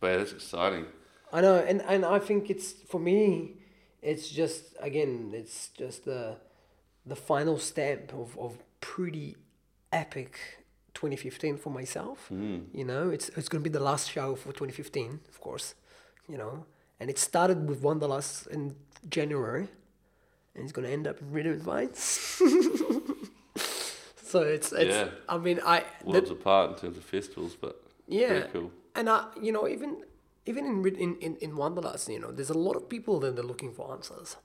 [0.00, 0.86] but yeah, that's exciting.
[1.32, 3.56] I know, and and I think it's for me,
[4.02, 6.36] it's just again, it's just the
[7.04, 9.36] the final step of of pretty
[9.92, 10.38] epic
[10.96, 12.28] 2015 for myself.
[12.32, 12.64] Mm.
[12.72, 15.74] You know, it's it's gonna be the last show for 2015, of course.
[16.28, 16.64] You know,
[16.98, 18.74] and it started with Wanderlust in
[19.08, 19.68] January,
[20.54, 21.98] and it's gonna end up in Rhythm Vines.
[24.30, 24.96] so it's it's.
[24.96, 25.08] Yeah.
[25.28, 27.74] I mean, I that- Worlds apart in terms of festivals, but
[28.08, 28.70] yeah, cool.
[28.94, 30.02] and I, you know, even
[30.46, 33.42] even in in in in Wanderlust, you know, there's a lot of people that are
[33.52, 34.36] looking for answers.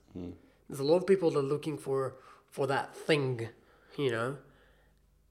[0.70, 2.16] There's a lot of people that are looking for
[2.50, 3.50] for that thing,
[3.98, 4.38] you know,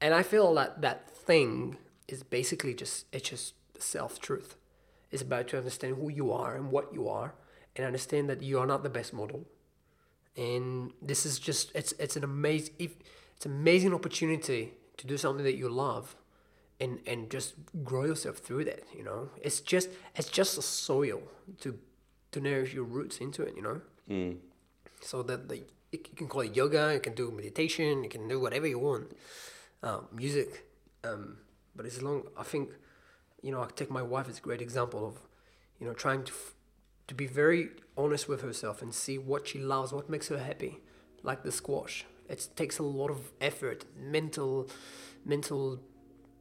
[0.01, 1.77] and I feel that that thing
[2.09, 4.57] is basically just it's just self truth.
[5.11, 7.35] It's about to understand who you are and what you are,
[7.77, 9.47] and understand that you are not the best model.
[10.37, 12.93] And this is just it's it's an amazing if
[13.37, 16.15] it's an amazing opportunity to do something that you love
[16.79, 21.21] and and just grow yourself through that you know it's just it's just a soil
[21.61, 21.79] to
[22.33, 24.39] to nourish your roots into it you know Mm.
[25.01, 28.41] so that the you can call it yoga, you can do meditation, you can do
[28.41, 29.13] whatever you want,
[29.83, 30.67] um, music.
[31.05, 31.39] Um,
[31.75, 32.71] but as long, I think,
[33.43, 35.15] you know, I take my wife as a great example of,
[35.79, 36.55] you know, trying to, f-
[37.09, 40.81] to be very honest with herself and see what she loves, what makes her happy,
[41.23, 42.05] like the squash.
[42.29, 44.69] It takes a lot of effort, mental,
[45.25, 45.81] mental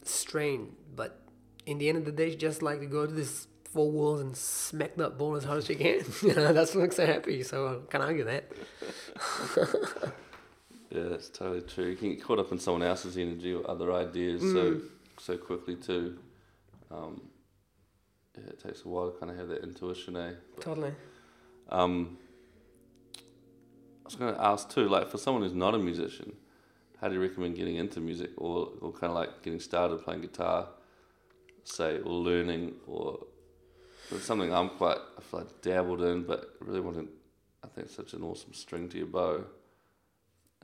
[0.04, 1.22] strain, but
[1.66, 4.22] in the end of the day, she just like to go to this four walls
[4.22, 6.04] and smack that ball as hard as she can.
[6.22, 7.44] you know, that's what makes her happy.
[7.44, 8.52] So I can't argue that.
[10.90, 11.86] Yeah, that's totally true.
[11.86, 14.90] You can get caught up in someone else's energy or other ideas so Mm.
[15.20, 16.18] so quickly too.
[16.90, 17.22] Um,
[18.38, 20.32] yeah, it takes a while to kind of have that intuition, eh?
[20.56, 20.94] But, Totally.
[21.70, 22.18] um,
[23.18, 26.34] I was going to ask too, like for someone who's not a musician,
[27.00, 30.22] how do you recommend getting into music, or or kind of like getting started playing
[30.22, 30.68] guitar,
[31.64, 33.20] say, or learning, or
[34.12, 37.08] it's something I'm quite I feel like dabbled in, but really want to.
[37.64, 39.44] I think it's such an awesome string to your bow.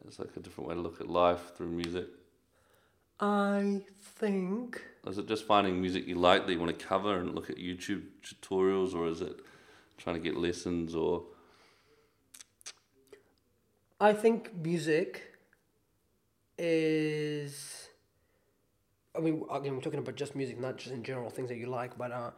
[0.07, 2.07] It's like a different way to look at life through music.
[3.19, 7.33] I think Is it just finding music you like that you want to cover and
[7.33, 9.39] look at YouTube tutorials, or is it
[9.97, 11.23] trying to get lessons or
[13.99, 15.35] I think music
[16.57, 17.89] is.
[19.15, 21.67] I mean, again, we're talking about just music, not just in general things that you
[21.67, 21.97] like.
[21.97, 22.31] But uh,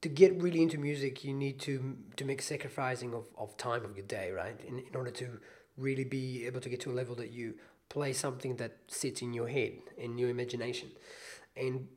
[0.00, 3.96] to get really into music, you need to to make sacrificing of, of time of
[3.96, 4.58] your day, right?
[4.66, 5.40] In in order to
[5.78, 7.54] really be able to get to a level that you
[7.88, 10.90] play something that sits in your head, in your imagination,
[11.56, 11.88] and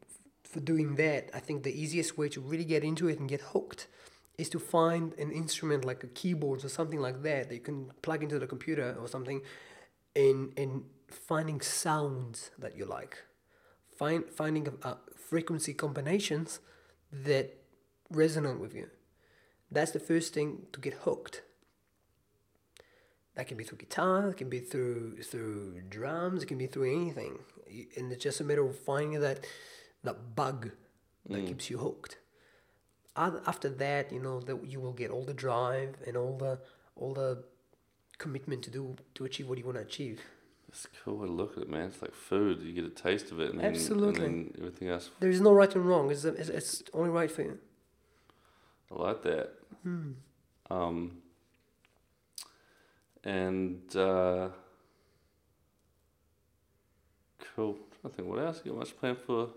[0.52, 3.42] for doing that, I think the easiest way to really get into it and get
[3.42, 3.88] hooked
[4.38, 7.92] is to find an instrument like a keyboard or something like that that you can
[8.02, 9.42] plug into the computer or something
[10.16, 13.24] and and finding sounds that you like.
[13.98, 16.60] Find finding uh, frequency combinations
[17.12, 17.58] that
[18.12, 18.90] resonate with you.
[19.70, 21.44] That's the first thing to get hooked
[23.36, 26.92] that can be through guitar it can be through through drums it can be through
[26.92, 27.40] anything
[27.98, 29.46] and it's just a matter of finding that
[30.04, 30.72] that bug
[31.30, 32.18] that keeps you hooked
[33.16, 36.60] after that, you know that you will get all the drive and all the
[36.96, 37.44] all the
[38.18, 40.22] commitment to do to achieve what you want to achieve.
[40.70, 41.88] It's cool to look at it, man.
[41.88, 42.62] It's like food.
[42.62, 44.26] You get a taste of it, and then, Absolutely.
[44.26, 45.10] and then everything else.
[45.20, 46.10] There is no right and wrong.
[46.10, 47.60] It's, it's, it's only right for you.
[48.90, 49.50] I like that.
[50.70, 51.18] Um,
[53.24, 54.49] and uh,
[57.55, 57.78] cool.
[58.03, 58.61] I think what else?
[58.63, 59.49] You got much planned for?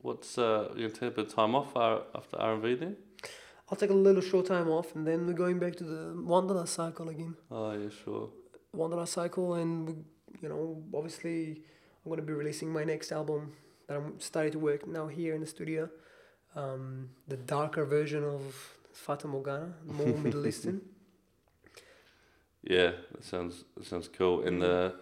[0.00, 0.68] What's uh?
[0.74, 2.96] You gonna take a bit of time off uh, after R and V then?
[3.68, 6.74] I'll take a little short time off, and then we're going back to the Wanderlust
[6.74, 7.34] cycle again.
[7.50, 8.30] Oh yeah, sure.
[8.72, 9.94] Wanderlust cycle, and we,
[10.42, 11.62] you know, obviously,
[12.04, 13.52] I'm gonna be releasing my next album
[13.86, 15.88] that I'm starting to work now here in the studio.
[16.54, 18.54] Um, the darker version of
[18.92, 20.80] Fata Morgana, more Middle Eastern.
[22.66, 24.42] Yeah, that sounds that sounds cool.
[24.42, 24.94] And the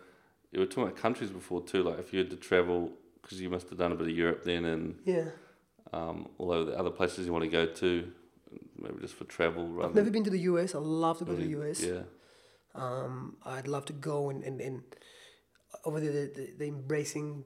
[0.52, 1.82] you were talking about countries before too.
[1.82, 2.92] Like if you had to travel,
[3.22, 5.30] because you must have done a bit of Europe then, and Yeah.
[5.92, 8.12] um, all the other places you want to go to,
[8.78, 9.88] maybe just for travel rather.
[9.88, 10.74] I've never been to the US.
[10.74, 11.82] I'd love to go to the US.
[11.82, 12.02] Yeah.
[12.74, 14.82] Um, I'd love to go and, and, and
[15.84, 17.44] over there, the, the, embracing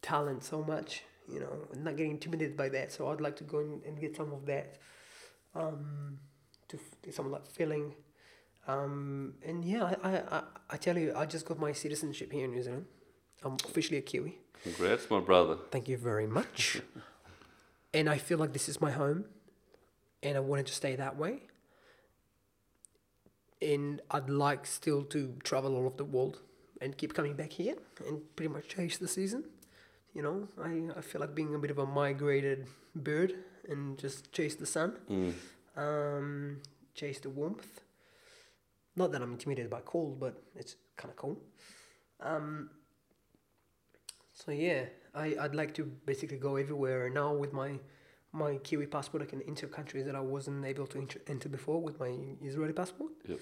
[0.00, 2.90] talent so much, you know, and not getting intimidated by that.
[2.90, 4.78] So I'd like to go and, and get some of that,
[5.54, 6.18] um,
[6.68, 7.94] to f- some of that feeling.
[8.66, 12.52] Um, and yeah, I, I, I, tell you, I just got my citizenship here in
[12.52, 12.86] New Zealand.
[13.42, 14.38] I'm officially a Kiwi.
[14.62, 15.56] Congrats, my brother.
[15.70, 16.80] Thank you very much.
[17.94, 19.26] and I feel like this is my home,
[20.22, 21.42] and I wanted to stay that way.
[23.60, 26.40] And I'd like still to travel all over the world
[26.80, 29.44] and keep coming back here and pretty much chase the season.
[30.14, 33.34] You know, I, I feel like being a bit of a migrated bird
[33.68, 35.32] and just chase the sun, Mm.
[35.76, 36.60] um,
[36.94, 37.80] chase the warmth.
[38.96, 41.40] Not that I'm intimidated by cold, but it's kind of cool.
[42.20, 42.70] Um,
[44.32, 44.84] so yeah,
[45.14, 47.78] I, I'd like to basically go everywhere now with my
[48.32, 49.22] my Kiwi passport.
[49.22, 52.72] I can enter countries that I wasn't able to enter, enter before with my Israeli
[52.72, 53.12] passport.
[53.28, 53.38] Yep.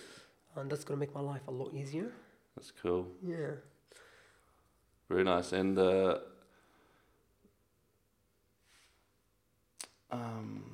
[0.56, 2.12] And that's gonna make my life a lot easier.
[2.54, 3.08] That's cool.
[3.26, 3.52] Yeah.
[5.08, 5.52] Very nice.
[5.52, 6.18] And uh,
[10.10, 10.64] um,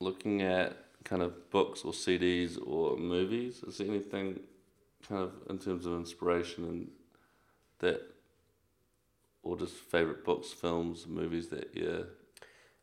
[0.00, 4.40] looking at kind of books or CDs or movies, is there anything
[5.08, 6.88] kind of in terms of inspiration and
[7.78, 8.00] that,
[9.42, 12.06] or just favorite books, films, movies that you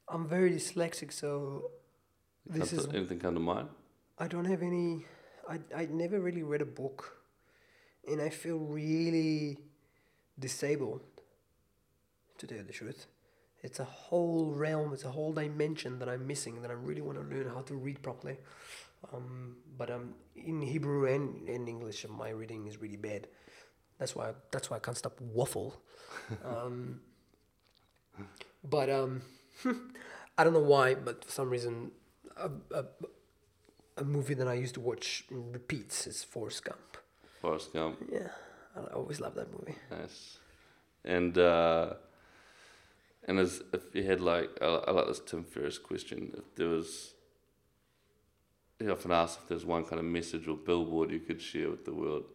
[0.08, 1.72] I'm very dyslexic, so
[2.46, 3.70] this is anything come to mind?
[4.18, 5.06] I don't have any.
[5.50, 7.00] I I never really read a book,
[8.08, 9.58] and I feel really
[10.40, 11.02] disabled.
[12.40, 13.08] To tell you the truth,
[13.64, 14.94] it's a whole realm.
[14.94, 16.62] It's a whole dimension that I'm missing.
[16.62, 18.38] That I really want to learn how to read properly.
[19.14, 23.28] Um, but um, in Hebrew and in English, and my reading is really bad.
[23.98, 25.82] That's why that's why I can't stop waffle.
[26.46, 27.00] um,
[28.70, 29.22] but um,
[30.38, 31.92] I don't know why, but for some reason,
[32.38, 32.86] a, a,
[33.98, 36.98] a movie that I used to watch repeats is Forrest Gump.
[37.42, 37.98] Forrest Gump.
[38.12, 38.30] Yeah,
[38.76, 39.76] I always love that movie.
[39.90, 40.38] Nice.
[41.06, 41.94] And uh,
[43.28, 46.32] and as if you had like I, I like this Tim Ferriss question.
[46.38, 47.14] If there was,
[48.80, 51.86] he often asks if there's one kind of message or billboard you could share with
[51.86, 52.26] the world,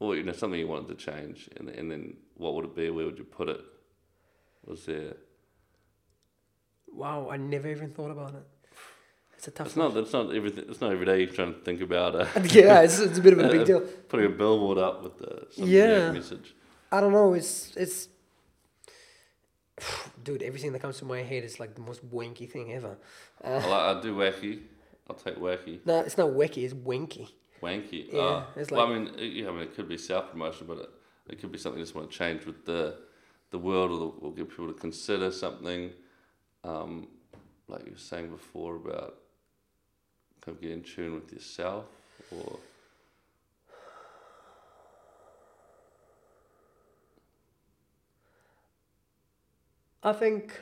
[0.00, 2.90] or you know something you wanted to change, and and then what would it be?
[2.90, 3.60] Where would you put it?
[4.64, 5.14] Was there?
[6.92, 8.46] Wow, I never even thought about it.
[9.36, 9.66] It's a tough.
[9.68, 9.96] It's not.
[9.96, 10.64] It's not everything.
[10.68, 12.14] It's not every day you're trying to think about.
[12.14, 12.28] it.
[12.54, 13.80] yeah, it's, it's a bit of a big deal.
[14.08, 16.12] Putting a billboard up with the Yeah.
[16.12, 16.54] message.
[16.92, 17.32] I don't know.
[17.32, 18.08] It's it's.
[20.24, 22.96] Dude, everything that comes to my head is like the most wanky thing ever.
[23.42, 24.60] I, like, I do wacky.
[25.08, 25.80] I'll take wacky.
[25.84, 26.64] No, it's not wacky.
[26.64, 27.28] It's wanky.
[27.62, 28.12] Wanky.
[28.12, 28.46] Yeah, Ah.
[28.56, 30.90] it's well, I mean, it, yeah, I mean, it could be self promotion, but it,
[31.30, 32.96] it could be something you just want to change with the
[33.50, 35.92] the world, or, the, or get people to consider something.
[36.64, 37.08] Um,
[37.68, 39.18] like you were saying before about
[40.40, 41.84] kind of get in tune with yourself,
[42.30, 42.58] or
[50.02, 50.60] I think.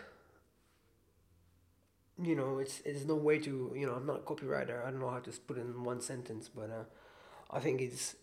[2.22, 3.94] You know, it's it's no way to you know.
[3.94, 4.84] I'm not a copywriter.
[4.84, 6.84] I don't know how to put it in one sentence, but uh,
[7.50, 8.14] I think it's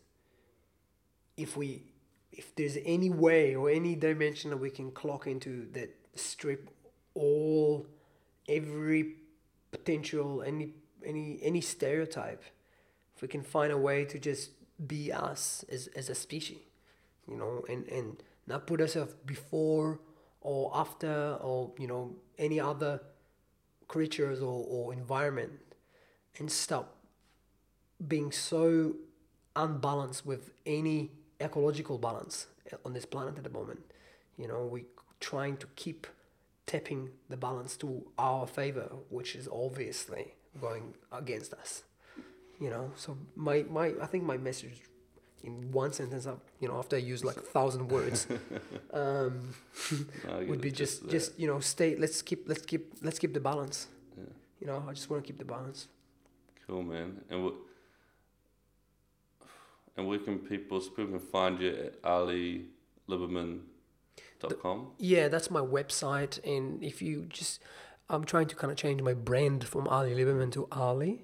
[1.36, 1.84] if we
[2.32, 6.70] if there's any way or any dimension that we can clock into that strip
[7.13, 7.88] all
[8.49, 9.15] every
[9.72, 10.72] potential any
[11.05, 12.43] any any stereotype
[13.15, 14.51] if we can find a way to just
[14.88, 16.57] be us as, as a species
[17.28, 19.99] you know and and not put ourselves before
[20.48, 23.02] or after or you know any other
[23.89, 25.52] creatures or, or environment
[26.39, 26.95] and stop
[28.08, 28.93] being so
[29.58, 32.48] unbalanced with any ecological balance
[32.86, 33.82] on this planet at the moment.
[34.38, 34.86] You know, we
[35.20, 36.08] trying to keep
[36.66, 41.84] tapping the balance to our favor, which is obviously going against us.
[42.62, 44.82] You know, so my, my I think my message
[45.44, 48.28] in one sentence up, you know, after I use like a thousand words,
[48.94, 49.54] um,
[50.48, 51.12] would be just that.
[51.12, 51.96] just you know stay.
[51.96, 53.88] Let's keep let's keep let's keep the balance.
[54.18, 54.24] Yeah.
[54.60, 55.88] You know, I just want to keep the balance.
[56.68, 57.22] Cool, man.
[57.30, 57.56] And what?
[59.96, 64.92] And where can people, so people can find you at alilieberman.com?
[65.00, 67.64] Yeah, that's my website, and if you just,
[68.08, 71.24] I'm trying to kind of change my brand from Ali Lieberman to Ali.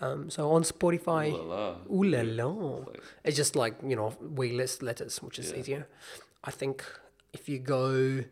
[0.00, 2.46] Um, so on Spotify, Ooh la la.
[2.50, 5.58] la, Like, it's just like you know way less letters, which is Yeah.
[5.58, 5.88] easier.
[6.44, 6.84] I think
[7.32, 8.24] if you go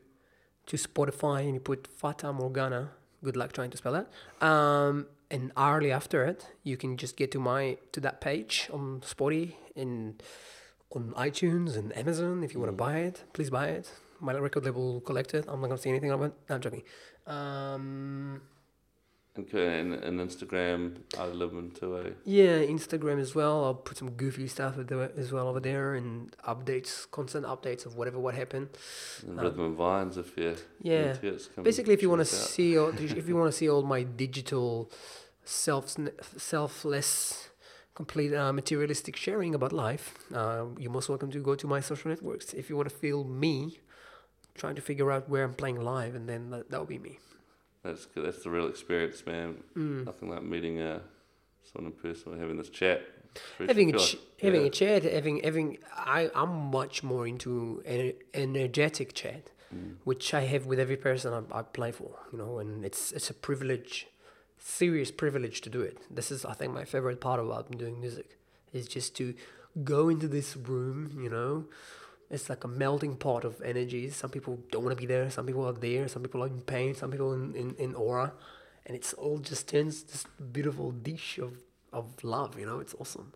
[0.67, 2.91] to Spotify and you put Fata Morgana,
[3.25, 4.07] good luck trying to spell that.
[4.47, 9.01] Um, and hourly after it, you can just get to my to that page on
[9.01, 10.23] Spotify and
[10.95, 13.25] on iTunes and Amazon if you want to buy it.
[13.33, 13.91] Please buy it.
[14.21, 15.45] My record label collected.
[15.49, 16.35] I'm not gonna say anything about it.
[16.49, 16.83] No, I'm joking.
[17.27, 18.41] Um,
[19.39, 22.15] okay, and, and Instagram, aliliberman2a.
[22.25, 23.65] yeah, Instagram as well.
[23.65, 24.75] I'll put some goofy stuff
[25.17, 28.69] as well over there and updates, constant updates of whatever what happened.
[29.27, 31.15] And Um, Rhythm and Vines if you're Yeah.
[31.15, 31.39] into.
[31.63, 32.89] Basically, if you want to see, all,
[33.21, 34.91] if you want to see all my digital,
[35.45, 35.95] self
[36.37, 37.49] selfless,
[37.95, 42.11] complete uh, materialistic sharing about life, uh, you're most welcome to go to my social
[42.11, 42.53] networks.
[42.53, 43.81] If you want to feel me,
[44.55, 47.19] trying to figure out where I'm playing live, and then that that'll be me.
[47.87, 48.25] That's good.
[48.27, 49.63] That's the real experience, man.
[49.77, 50.05] Mm.
[50.07, 51.01] Nothing like meeting uh,
[51.63, 53.03] someone in person or having this chat.
[53.59, 54.67] Having a ch- like- having yeah.
[54.67, 59.97] a chat, having having I I'm much more into an energetic chat, Mm.
[60.05, 62.13] which I have with every person I, I play for.
[62.33, 64.07] You know, and it's it's a privilege,
[64.59, 65.99] serious privilege to do it.
[66.11, 68.39] This is I think my favorite part about doing music
[68.73, 69.35] is just to
[69.85, 71.19] go into this room.
[71.21, 71.65] You know,
[72.31, 74.17] it's like a melting pot of energies.
[74.17, 75.31] Some people don't want to be there.
[75.31, 76.09] Some people are there.
[76.09, 76.95] Some people are in pain.
[76.95, 78.33] Some people in, in, in aura,
[78.85, 81.53] and it's all just turns this beautiful dish of
[81.93, 82.59] of love.
[82.59, 83.33] You know, it's awesome.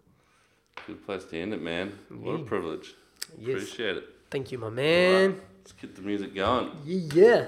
[0.87, 1.93] Good place to end it, man.
[2.09, 2.95] What a privilege.
[3.39, 3.63] Yes.
[3.63, 4.05] Appreciate it.
[4.31, 5.31] Thank you, my man.
[5.31, 6.71] right, let's get the music going.
[6.85, 7.47] Yeah.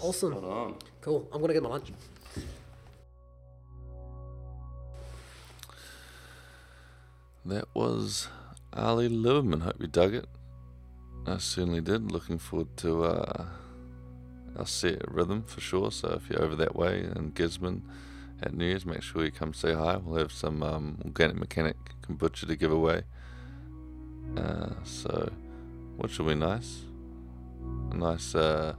[0.00, 0.32] Awesome.
[0.32, 0.76] Hold on.
[1.00, 1.28] Cool.
[1.32, 1.92] I'm gonna get my lunch.
[7.46, 8.28] That was
[8.74, 9.62] Ali Lieberman.
[9.62, 10.26] Hope you dug it.
[11.26, 12.10] I certainly did.
[12.10, 13.46] Looking forward to uh,
[14.58, 15.90] our set Rhythm for sure.
[15.90, 17.82] So if you're over that way in Gisborne
[18.42, 19.96] at New Year's, make sure you come say hi.
[19.96, 23.04] We'll have some um, organic mechanic kombucha to give away.
[24.36, 25.30] Uh, so,
[25.96, 26.80] which will be nice.
[27.92, 28.74] A nice uh,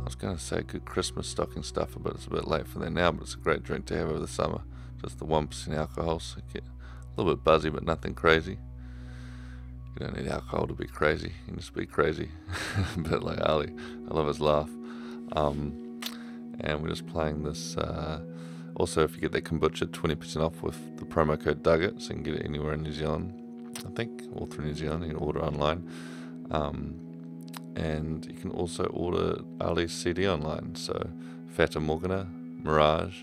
[0.00, 2.80] I was going to say good Christmas stocking stuffer, but it's a bit late for
[2.80, 3.12] that now.
[3.12, 4.62] But it's a great drink to have over the summer.
[5.00, 6.64] Just the one percent alcohol, so get
[7.16, 8.58] a little bit buzzy, but nothing crazy.
[9.98, 11.28] You don't need alcohol to be crazy.
[11.28, 12.28] You can just be crazy.
[12.98, 13.72] but like Ali.
[14.10, 14.68] I love his laugh.
[15.32, 16.00] Um,
[16.60, 17.76] and we're just playing this.
[17.76, 18.20] Uh,
[18.74, 22.14] also, if you get that kombucha, 20% off with the promo code DUGGIT, so you
[22.16, 23.32] can get it anywhere in New Zealand.
[23.86, 25.04] I think all through New Zealand.
[25.04, 25.90] You can order online.
[26.50, 27.00] Um,
[27.74, 30.74] and you can also order Ali's CD online.
[30.74, 31.10] So
[31.48, 32.26] Fata Morgana,
[32.62, 33.22] Mirage.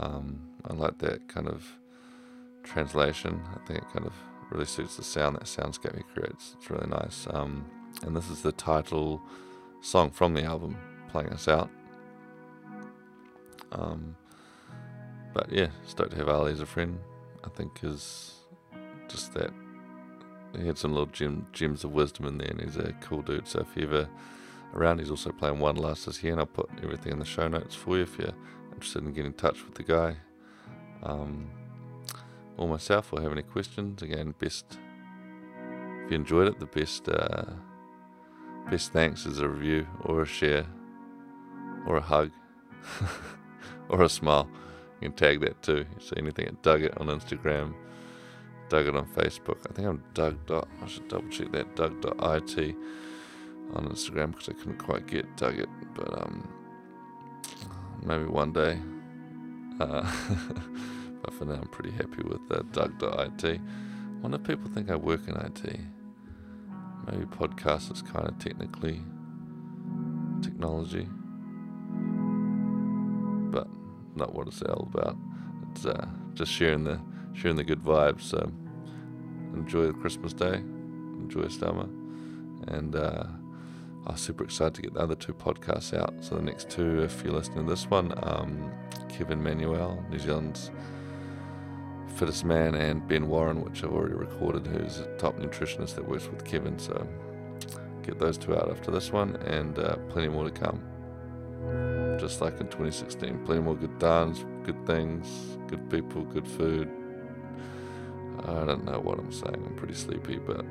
[0.00, 1.76] Um, I like that kind of
[2.62, 3.42] translation.
[3.54, 4.12] I think it kind of
[4.50, 6.54] really suits the sound that soundscape he creates.
[6.56, 7.26] It's really nice.
[7.30, 7.66] Um,
[8.02, 9.20] and this is the title
[9.80, 10.76] song from the album,
[11.10, 11.70] playing us out.
[13.72, 14.16] Um,
[15.32, 16.98] but yeah, stoked to have Ali as a friend.
[17.44, 18.34] I think is
[19.08, 19.50] just that
[20.56, 23.48] he had some little gem, gems of wisdom in there, and he's a cool dude.
[23.48, 24.08] So if you ever
[24.74, 27.74] around, he's also playing Wanderlust this year, and I'll put everything in the show notes
[27.74, 28.34] for you if you're
[28.72, 30.16] interested in getting in touch with the guy.
[31.02, 31.50] Um,
[32.56, 34.02] or myself, or have any questions.
[34.02, 34.78] Again, best
[36.04, 37.44] if you enjoyed it, the best uh,
[38.70, 40.66] best thanks is a review or a share
[41.86, 42.30] or a hug
[43.88, 44.48] or a smile.
[45.00, 45.86] You can tag that too.
[45.98, 47.74] See anything at Dug It on Instagram
[48.72, 49.58] Dug it on Facebook.
[49.68, 50.46] I think I'm Doug.
[50.46, 51.76] Dot, I should double check that.
[51.76, 52.74] Doug.it
[53.74, 56.48] on Instagram because I couldn't quite get Dug it, but um,
[58.02, 58.80] maybe one day.
[59.78, 60.10] Uh,
[61.22, 63.60] but for now, I'm pretty happy with uh, Doug.it.
[63.60, 65.80] I wonder if people think I work in IT.
[67.06, 69.00] Maybe podcast is kind of technically
[70.42, 71.08] technology,
[73.50, 73.68] but
[74.14, 75.16] not what it's all about.
[75.70, 77.00] It's uh, just sharing the
[77.34, 78.22] sharing the good vibes.
[78.22, 78.52] So
[79.54, 81.88] enjoy the Christmas day, enjoy summer,
[82.68, 83.24] and uh,
[84.06, 86.14] I'm super excited to get the other two podcasts out.
[86.20, 88.72] So the next two, if you're listening to this one, um,
[89.08, 90.70] Kevin Manuel, New Zealand's
[92.16, 96.28] fittest man, and Ben Warren, which I've already recorded, who's a top nutritionist that works
[96.28, 96.78] with Kevin.
[96.78, 97.06] So
[98.02, 100.82] get those two out after this one, and uh, plenty more to come.
[102.18, 106.88] Just like in 2016, plenty more good dance, good things, good people, good food,
[108.44, 109.62] I don't know what I'm saying.
[109.66, 110.64] I'm pretty sleepy, but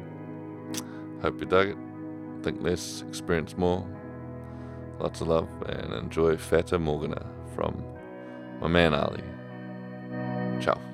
[1.22, 1.78] hope you dug it.
[2.44, 3.88] Think less, experience more.
[5.00, 7.26] Lots of love and enjoy Fata Morgana
[7.56, 7.84] from
[8.60, 9.24] my man Ali.
[10.62, 10.91] Ciao.